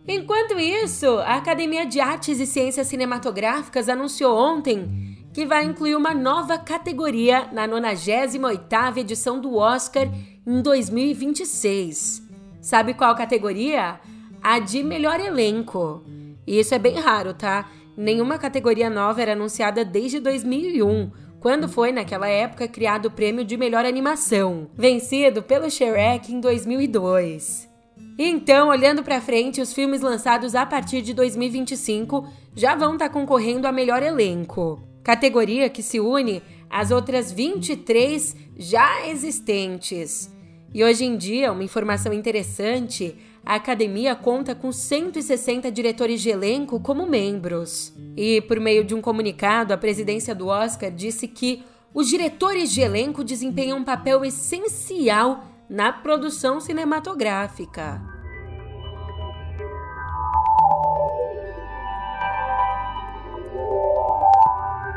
Enquanto 0.06 0.58
isso, 0.58 1.06
a 1.20 1.36
Academia 1.36 1.86
de 1.86 1.98
Artes 1.98 2.40
e 2.40 2.46
Ciências 2.46 2.88
Cinematográficas 2.88 3.88
anunciou 3.88 4.36
ontem 4.36 5.13
que 5.34 5.44
vai 5.44 5.64
incluir 5.64 5.96
uma 5.96 6.14
nova 6.14 6.56
categoria 6.56 7.48
na 7.52 7.66
98ª 7.66 8.96
edição 8.98 9.40
do 9.40 9.56
Oscar 9.56 10.08
em 10.46 10.62
2026. 10.62 12.22
Sabe 12.60 12.94
qual 12.94 13.16
categoria? 13.16 13.98
A 14.40 14.60
de 14.60 14.84
melhor 14.84 15.18
elenco. 15.18 16.04
E 16.46 16.60
isso 16.60 16.72
é 16.72 16.78
bem 16.78 17.00
raro, 17.00 17.34
tá? 17.34 17.68
Nenhuma 17.96 18.38
categoria 18.38 18.88
nova 18.88 19.20
era 19.20 19.32
anunciada 19.32 19.84
desde 19.84 20.20
2001, 20.20 21.10
quando 21.40 21.68
foi, 21.68 21.90
naquela 21.90 22.28
época, 22.28 22.68
criado 22.68 23.06
o 23.06 23.10
prêmio 23.10 23.44
de 23.44 23.56
melhor 23.56 23.84
animação, 23.84 24.70
vencido 24.72 25.42
pelo 25.42 25.68
Shrek 25.68 26.32
em 26.32 26.38
2002. 26.38 27.68
Então, 28.16 28.68
olhando 28.68 29.02
para 29.02 29.20
frente, 29.20 29.60
os 29.60 29.72
filmes 29.72 30.00
lançados 30.00 30.54
a 30.54 30.64
partir 30.64 31.02
de 31.02 31.12
2025 31.12 32.24
já 32.54 32.76
vão 32.76 32.92
estar 32.92 33.08
tá 33.08 33.12
concorrendo 33.12 33.66
a 33.66 33.72
melhor 33.72 34.02
elenco, 34.02 34.93
categoria 35.04 35.68
que 35.68 35.82
se 35.82 36.00
une 36.00 36.42
às 36.68 36.90
outras 36.90 37.30
23 37.30 38.34
já 38.56 39.06
existentes. 39.06 40.32
E 40.72 40.82
hoje 40.82 41.04
em 41.04 41.16
dia, 41.16 41.52
uma 41.52 41.62
informação 41.62 42.12
interessante, 42.12 43.16
a 43.44 43.54
academia 43.56 44.16
conta 44.16 44.54
com 44.54 44.72
160 44.72 45.70
diretores 45.70 46.20
de 46.20 46.30
elenco 46.30 46.80
como 46.80 47.06
membros. 47.06 47.92
E 48.16 48.40
por 48.40 48.58
meio 48.58 48.82
de 48.82 48.94
um 48.94 49.00
comunicado, 49.00 49.72
a 49.72 49.76
presidência 49.76 50.34
do 50.34 50.48
Oscar 50.48 50.90
disse 50.90 51.28
que 51.28 51.62
os 51.92 52.08
diretores 52.08 52.72
de 52.72 52.80
elenco 52.80 53.22
desempenham 53.22 53.78
um 53.78 53.84
papel 53.84 54.24
essencial 54.24 55.44
na 55.68 55.92
produção 55.92 56.60
cinematográfica. 56.60 58.13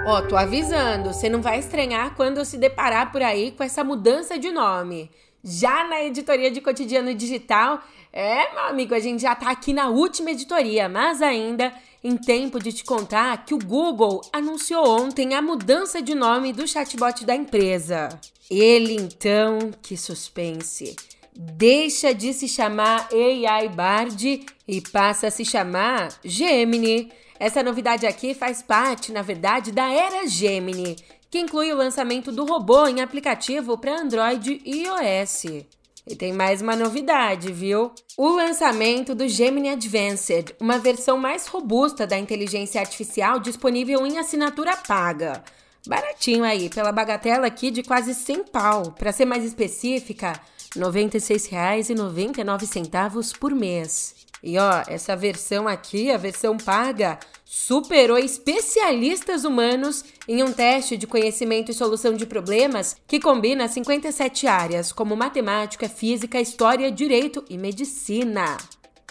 Ó, 0.10 0.22
tô 0.22 0.38
avisando, 0.38 1.12
você 1.12 1.28
não 1.28 1.42
vai 1.42 1.60
estranhar 1.60 2.16
quando 2.16 2.46
se 2.46 2.58
deparar 2.58 3.12
por 3.12 3.22
aí 3.22 3.52
com 3.52 3.62
essa 3.62 3.84
mudança 3.84 4.40
de 4.40 4.50
nome. 4.52 5.12
Já 5.44 5.86
na 5.86 6.02
editoria 6.02 6.50
de 6.50 6.62
cotidiano 6.62 7.14
digital, 7.14 7.82
é, 8.14 8.54
meu 8.54 8.64
amigo, 8.68 8.96
a 8.96 9.02
gente 9.02 9.22
já 9.22 9.36
tá 9.36 9.52
aqui 9.52 9.74
na 9.74 9.90
última 9.90 10.32
editoria, 10.32 10.88
mas 10.88 11.22
ainda 11.22 11.74
em 12.02 12.16
tempo 12.16 12.58
de 12.58 12.72
te 12.72 12.86
contar 12.86 13.44
que 13.44 13.54
o 13.54 13.60
Google 13.60 14.22
anunciou 14.32 14.88
ontem 14.88 15.36
a 15.36 15.42
mudança 15.42 16.02
de 16.02 16.16
nome 16.16 16.54
do 16.54 16.66
chatbot 16.66 17.26
da 17.26 17.36
empresa. 17.36 18.08
Ele 18.50 18.94
então, 18.94 19.72
que 19.82 19.98
suspense, 19.98 20.96
deixa 21.36 22.14
de 22.14 22.32
se 22.32 22.48
chamar 22.48 23.10
AI 23.12 23.68
Bard 23.68 24.46
e 24.66 24.82
passa 24.90 25.28
a 25.28 25.32
se 25.32 25.44
chamar 25.44 26.18
Gemini. 26.24 27.12
Essa 27.40 27.62
novidade 27.62 28.08
aqui 28.08 28.34
faz 28.34 28.62
parte, 28.62 29.12
na 29.12 29.22
verdade, 29.22 29.72
da 29.72 29.92
era 29.92 30.28
Gemini, 30.28 30.96
que 31.30 31.40
inclui 31.40 31.72
o 31.72 31.78
lançamento 31.78 32.32
do 32.32 32.46
robô 32.46 32.88
em 32.88 33.02
aplicativo 33.02 33.78
para 33.78 34.00
Android 34.00 34.62
e 34.66 34.84
iOS. 34.84 35.66
E 36.10 36.16
tem 36.16 36.32
mais 36.32 36.62
uma 36.62 36.74
novidade, 36.76 37.52
viu? 37.52 37.92
O 38.18 38.30
lançamento 38.30 39.14
do 39.14 39.28
Gemini 39.28 39.68
Advanced, 39.70 40.56
uma 40.60 40.80
versão 40.80 41.18
mais 41.18 41.48
robusta 41.48 42.08
da 42.08 42.18
inteligência 42.18 42.80
artificial 42.80 43.42
disponível 43.42 44.08
em 44.08 44.18
assinatura 44.18 44.78
paga. 44.78 45.44
Baratinho 45.86 46.46
aí, 46.46 46.70
pela 46.70 46.94
bagatela 46.94 47.46
aqui 47.46 47.70
de 47.70 47.84
quase 47.84 48.16
100 48.16 48.46
pau. 48.46 48.94
Para 48.94 49.12
ser 49.12 49.26
mais 49.26 49.44
específica, 49.44 50.32
R$ 50.74 50.82
96,99 50.82 53.38
por 53.38 53.54
mês. 53.54 54.16
E 54.44 54.58
ó, 54.58 54.84
essa 54.88 55.16
versão 55.16 55.68
aqui, 55.68 56.12
a 56.12 56.18
versão 56.18 56.58
paga, 56.58 57.20
superou 57.44 58.18
especialistas 58.18 59.44
humanos 59.46 60.04
em 60.28 60.44
um 60.44 60.52
teste 60.52 60.98
de 60.98 61.08
conhecimento 61.08 61.72
e 61.72 61.74
solução 61.74 62.14
de 62.14 62.26
problemas 62.26 62.96
que 63.08 63.20
combina 63.20 63.68
57 63.68 64.48
áreas, 64.48 64.92
como 64.92 65.16
matemática, 65.16 65.90
física, 65.90 66.40
história, 66.40 66.92
direito 66.92 67.44
e 67.50 67.58
medicina. 67.58 68.58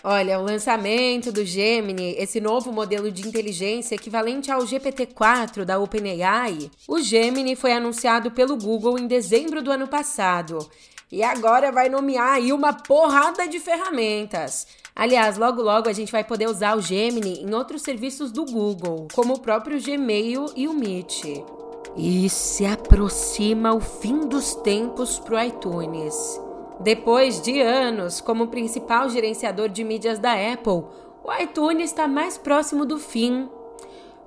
Olha, 0.05 0.39
o 0.39 0.45
lançamento 0.45 1.33
do 1.33 1.45
Gemini, 1.45 2.15
esse 2.17 2.41
novo 2.41 2.71
modelo 2.71 3.11
de 3.11 3.27
inteligência 3.27 3.97
equivalente 3.97 4.53
ao 4.53 4.61
GPT-4 4.61 5.65
da 5.65 5.81
OpenAI, 5.81 6.71
o 6.87 7.01
Gemini 7.01 7.57
foi 7.57 7.73
anunciado 7.73 8.31
pelo 8.31 8.57
Google 8.57 9.01
em 9.01 9.09
dezembro 9.09 9.61
do 9.61 9.73
ano 9.73 9.89
passado. 9.89 10.59
E 11.11 11.23
agora 11.25 11.73
vai 11.73 11.89
nomear 11.89 12.35
aí 12.35 12.53
uma 12.53 12.73
porrada 12.73 13.49
de 13.49 13.59
ferramentas. 13.59 14.67
Aliás, 14.99 15.37
logo 15.37 15.61
logo 15.61 15.91
a 15.91 15.93
gente 15.93 16.11
vai 16.11 16.25
poder 16.25 16.49
usar 16.49 16.75
o 16.75 16.81
Gemini 16.81 17.43
em 17.43 17.55
outros 17.55 17.83
serviços 17.83 18.33
do 18.33 18.47
Google, 18.47 19.09
como 19.13 19.35
o 19.35 19.39
próprio 19.39 19.79
Gmail 19.79 20.47
e 20.57 20.67
o 20.67 20.73
Meet. 20.73 21.45
E 21.95 22.27
se 22.31 22.65
aproxima 22.65 23.75
o 23.75 23.81
fim 23.81 24.21
dos 24.21 24.55
tempos 24.55 25.19
pro 25.19 25.39
iTunes. 25.39 26.41
Depois 26.81 27.43
de 27.43 27.61
anos 27.61 28.23
como 28.23 28.49
principal 28.49 29.11
gerenciador 29.11 29.69
de 29.69 29.85
mídias 29.85 30.19
da 30.19 30.33
Apple, 30.33 30.85
o 31.23 31.43
iTunes 31.43 31.91
está 31.91 32.09
mais 32.09 32.39
próximo 32.39 32.87
do 32.87 32.99
fim, 32.99 33.51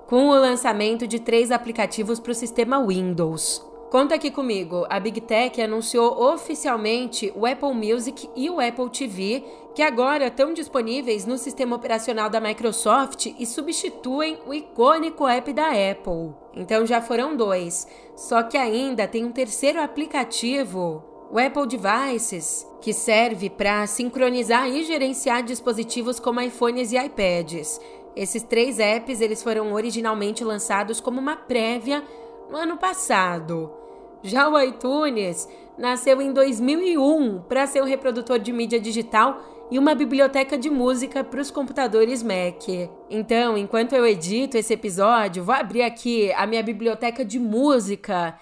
com 0.06 0.30
o 0.30 0.40
lançamento 0.40 1.08
de 1.08 1.20
três 1.20 1.50
aplicativos 1.50 2.20
para 2.20 2.32
o 2.32 2.36
sistema 2.36 2.86
Windows. 2.86 3.68
Conta 3.90 4.14
aqui 4.14 4.30
comigo, 4.30 4.86
a 4.88 5.00
Big 5.00 5.20
Tech 5.20 5.60
anunciou 5.60 6.32
oficialmente 6.32 7.34
o 7.36 7.44
Apple 7.44 7.74
Music 7.74 8.30
e 8.36 8.48
o 8.48 8.60
Apple 8.60 8.88
TV, 8.92 9.44
que 9.74 9.82
agora 9.82 10.28
estão 10.28 10.54
disponíveis 10.54 11.26
no 11.26 11.40
sistema 11.40 11.76
operacional 11.76 12.30
da 12.30 12.40
Microsoft 12.40 13.34
e 13.40 13.48
substituem 13.48 14.38
o 14.46 14.54
icônico 14.54 15.28
app 15.28 15.52
da 15.52 15.70
Apple. 15.70 16.36
Então 16.54 16.86
já 16.86 17.02
foram 17.02 17.36
dois, 17.36 17.88
só 18.16 18.44
que 18.44 18.58
ainda 18.58 19.08
tem 19.08 19.26
um 19.26 19.32
terceiro 19.32 19.82
aplicativo, 19.82 21.04
o 21.32 21.40
Apple 21.40 21.66
Devices, 21.66 22.68
que 22.82 22.94
serve 22.94 23.50
para 23.50 23.88
sincronizar 23.88 24.70
e 24.70 24.84
gerenciar 24.84 25.42
dispositivos 25.42 26.20
como 26.20 26.40
iPhones 26.40 26.92
e 26.92 26.98
iPads. 26.98 27.82
Esses 28.16 28.44
três 28.44 28.78
apps 28.78 29.20
eles 29.20 29.42
foram 29.42 29.74
originalmente 29.74 30.44
lançados 30.44 31.02
como 31.02 31.20
uma 31.20 31.36
prévia 31.36 32.04
no 32.52 32.58
ano 32.58 32.78
passado. 32.78 33.79
Já 34.24 34.50
o 34.50 34.60
iTunes 34.60 35.48
nasceu 35.78 36.22
em 36.22 36.34
2001 36.34 37.42
para 37.48 37.66
ser 37.66 37.82
um 37.82 37.86
reprodutor 37.86 38.38
de 38.40 38.52
mídia 38.52 38.80
digital 38.80 39.42
e 39.72 39.78
uma 39.78 39.96
biblioteca 39.96 40.58
de 40.58 40.70
música 40.70 41.24
para 41.24 41.40
os 41.40 41.52
computadores 41.52 42.24
Mac. 42.24 42.68
Então, 43.10 43.58
enquanto 43.58 43.94
eu 43.94 44.06
edito 44.06 44.58
esse 44.58 44.74
episódio, 44.74 45.44
vou 45.44 45.56
abrir 45.56 45.84
aqui 45.84 46.32
a 46.34 46.46
minha 46.46 46.64
biblioteca 46.64 47.24
de 47.24 47.40
música 47.40 48.38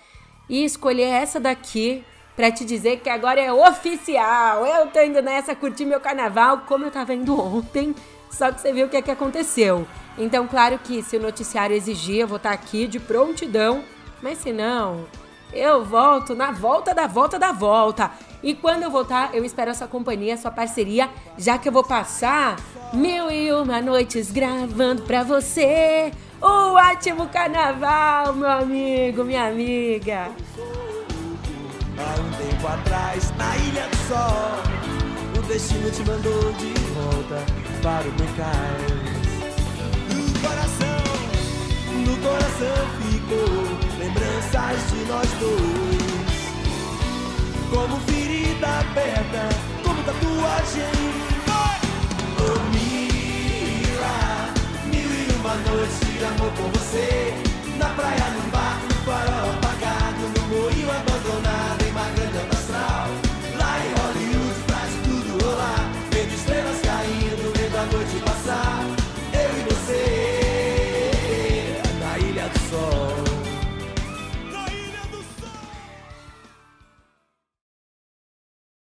e 0.50 0.64
escolher 0.64 1.10
essa 1.10 1.40
daqui 1.40 2.04
para 2.36 2.52
te 2.52 2.64
dizer 2.64 3.02
que 3.02 3.10
agora 3.10 3.42
é 3.42 3.52
oficial. 3.52 4.66
Eu 4.66 4.88
tô 4.88 5.02
indo 5.02 5.22
nessa 5.22 5.54
curtir 5.54 5.86
meu 5.86 6.00
carnaval 6.00 6.60
como 6.68 6.86
eu 6.86 6.92
tava 6.92 7.14
indo 7.14 7.40
ontem, 7.40 7.94
só 8.32 8.52
que 8.52 8.62
você 8.62 8.72
viu 8.72 8.88
o 8.88 8.90
que 8.90 8.98
é 8.98 9.02
que 9.02 9.12
aconteceu. 9.12 9.86
Então, 10.18 10.48
claro 10.48 10.80
que 10.80 11.04
se 11.04 11.18
o 11.18 11.22
noticiário 11.22 11.76
exigir, 11.76 12.22
eu 12.22 12.28
vou 12.28 12.38
estar 12.38 12.50
tá 12.50 12.56
aqui 12.56 12.88
de 12.88 13.00
prontidão 13.00 13.84
mas 14.22 14.40
se 14.40 14.52
não, 14.52 15.06
eu 15.54 15.84
volto 15.84 16.36
na 16.36 16.52
volta 16.52 16.94
da 16.94 17.08
volta 17.08 17.40
da 17.40 17.52
volta. 17.52 18.12
E 18.44 18.54
quando 18.54 18.84
eu 18.84 18.92
voltar, 18.92 19.34
eu 19.34 19.44
espero 19.44 19.72
a 19.72 19.74
sua 19.74 19.88
companhia, 19.88 20.36
a 20.36 20.38
sua 20.38 20.52
parceria, 20.52 21.10
já 21.38 21.58
que 21.58 21.68
eu 21.68 21.72
vou 21.72 21.84
passar 21.84 22.56
mil 22.94 23.32
e 23.32 23.52
uma 23.52 23.82
noites 23.82 24.32
gravando 24.32 25.02
pra 25.04 25.24
você. 25.24 26.12
Um 26.42 26.74
ótimo 26.76 27.28
carnaval, 27.30 28.34
meu 28.34 28.50
amigo, 28.50 29.24
minha 29.24 29.48
amiga. 29.48 30.30
Há 31.98 32.22
um 32.22 32.30
tempo 32.38 32.68
atrás, 32.68 33.34
na 33.38 33.58
Ilha 33.58 33.88
do 33.88 33.96
Sol, 34.08 35.40
o 35.40 35.42
destino 35.48 35.90
te 35.90 36.04
mandou 36.04 36.54
de 36.54 36.74
volta 36.94 37.44
para 37.82 38.08
o 38.08 38.14
meu 38.14 38.28
cais. 38.38 39.08
No 40.14 40.40
coração, 40.48 41.04
no 42.06 42.16
coração 42.22 42.78
ficou 43.02 43.67
lembranças 44.08 44.92
de 44.92 45.04
nós 45.06 45.30
dois. 45.40 46.38
Como 47.70 48.00
ferida 48.02 48.68
aberta, 48.68 49.50
como 49.84 50.02
tatuagem. 50.04 50.84
Oh, 52.40 52.60
Mila, 52.72 54.54
mil 54.86 55.12
e 55.12 55.34
uma 55.40 55.56
noites 55.70 56.00
de 56.00 56.24
amor 56.24 56.52
com 56.54 56.70
você. 56.80 57.34
Na 57.78 57.90
praia, 57.90 58.30
no 58.32 58.52
bar, 58.52 58.80
no 58.84 58.96
farol. 59.06 59.37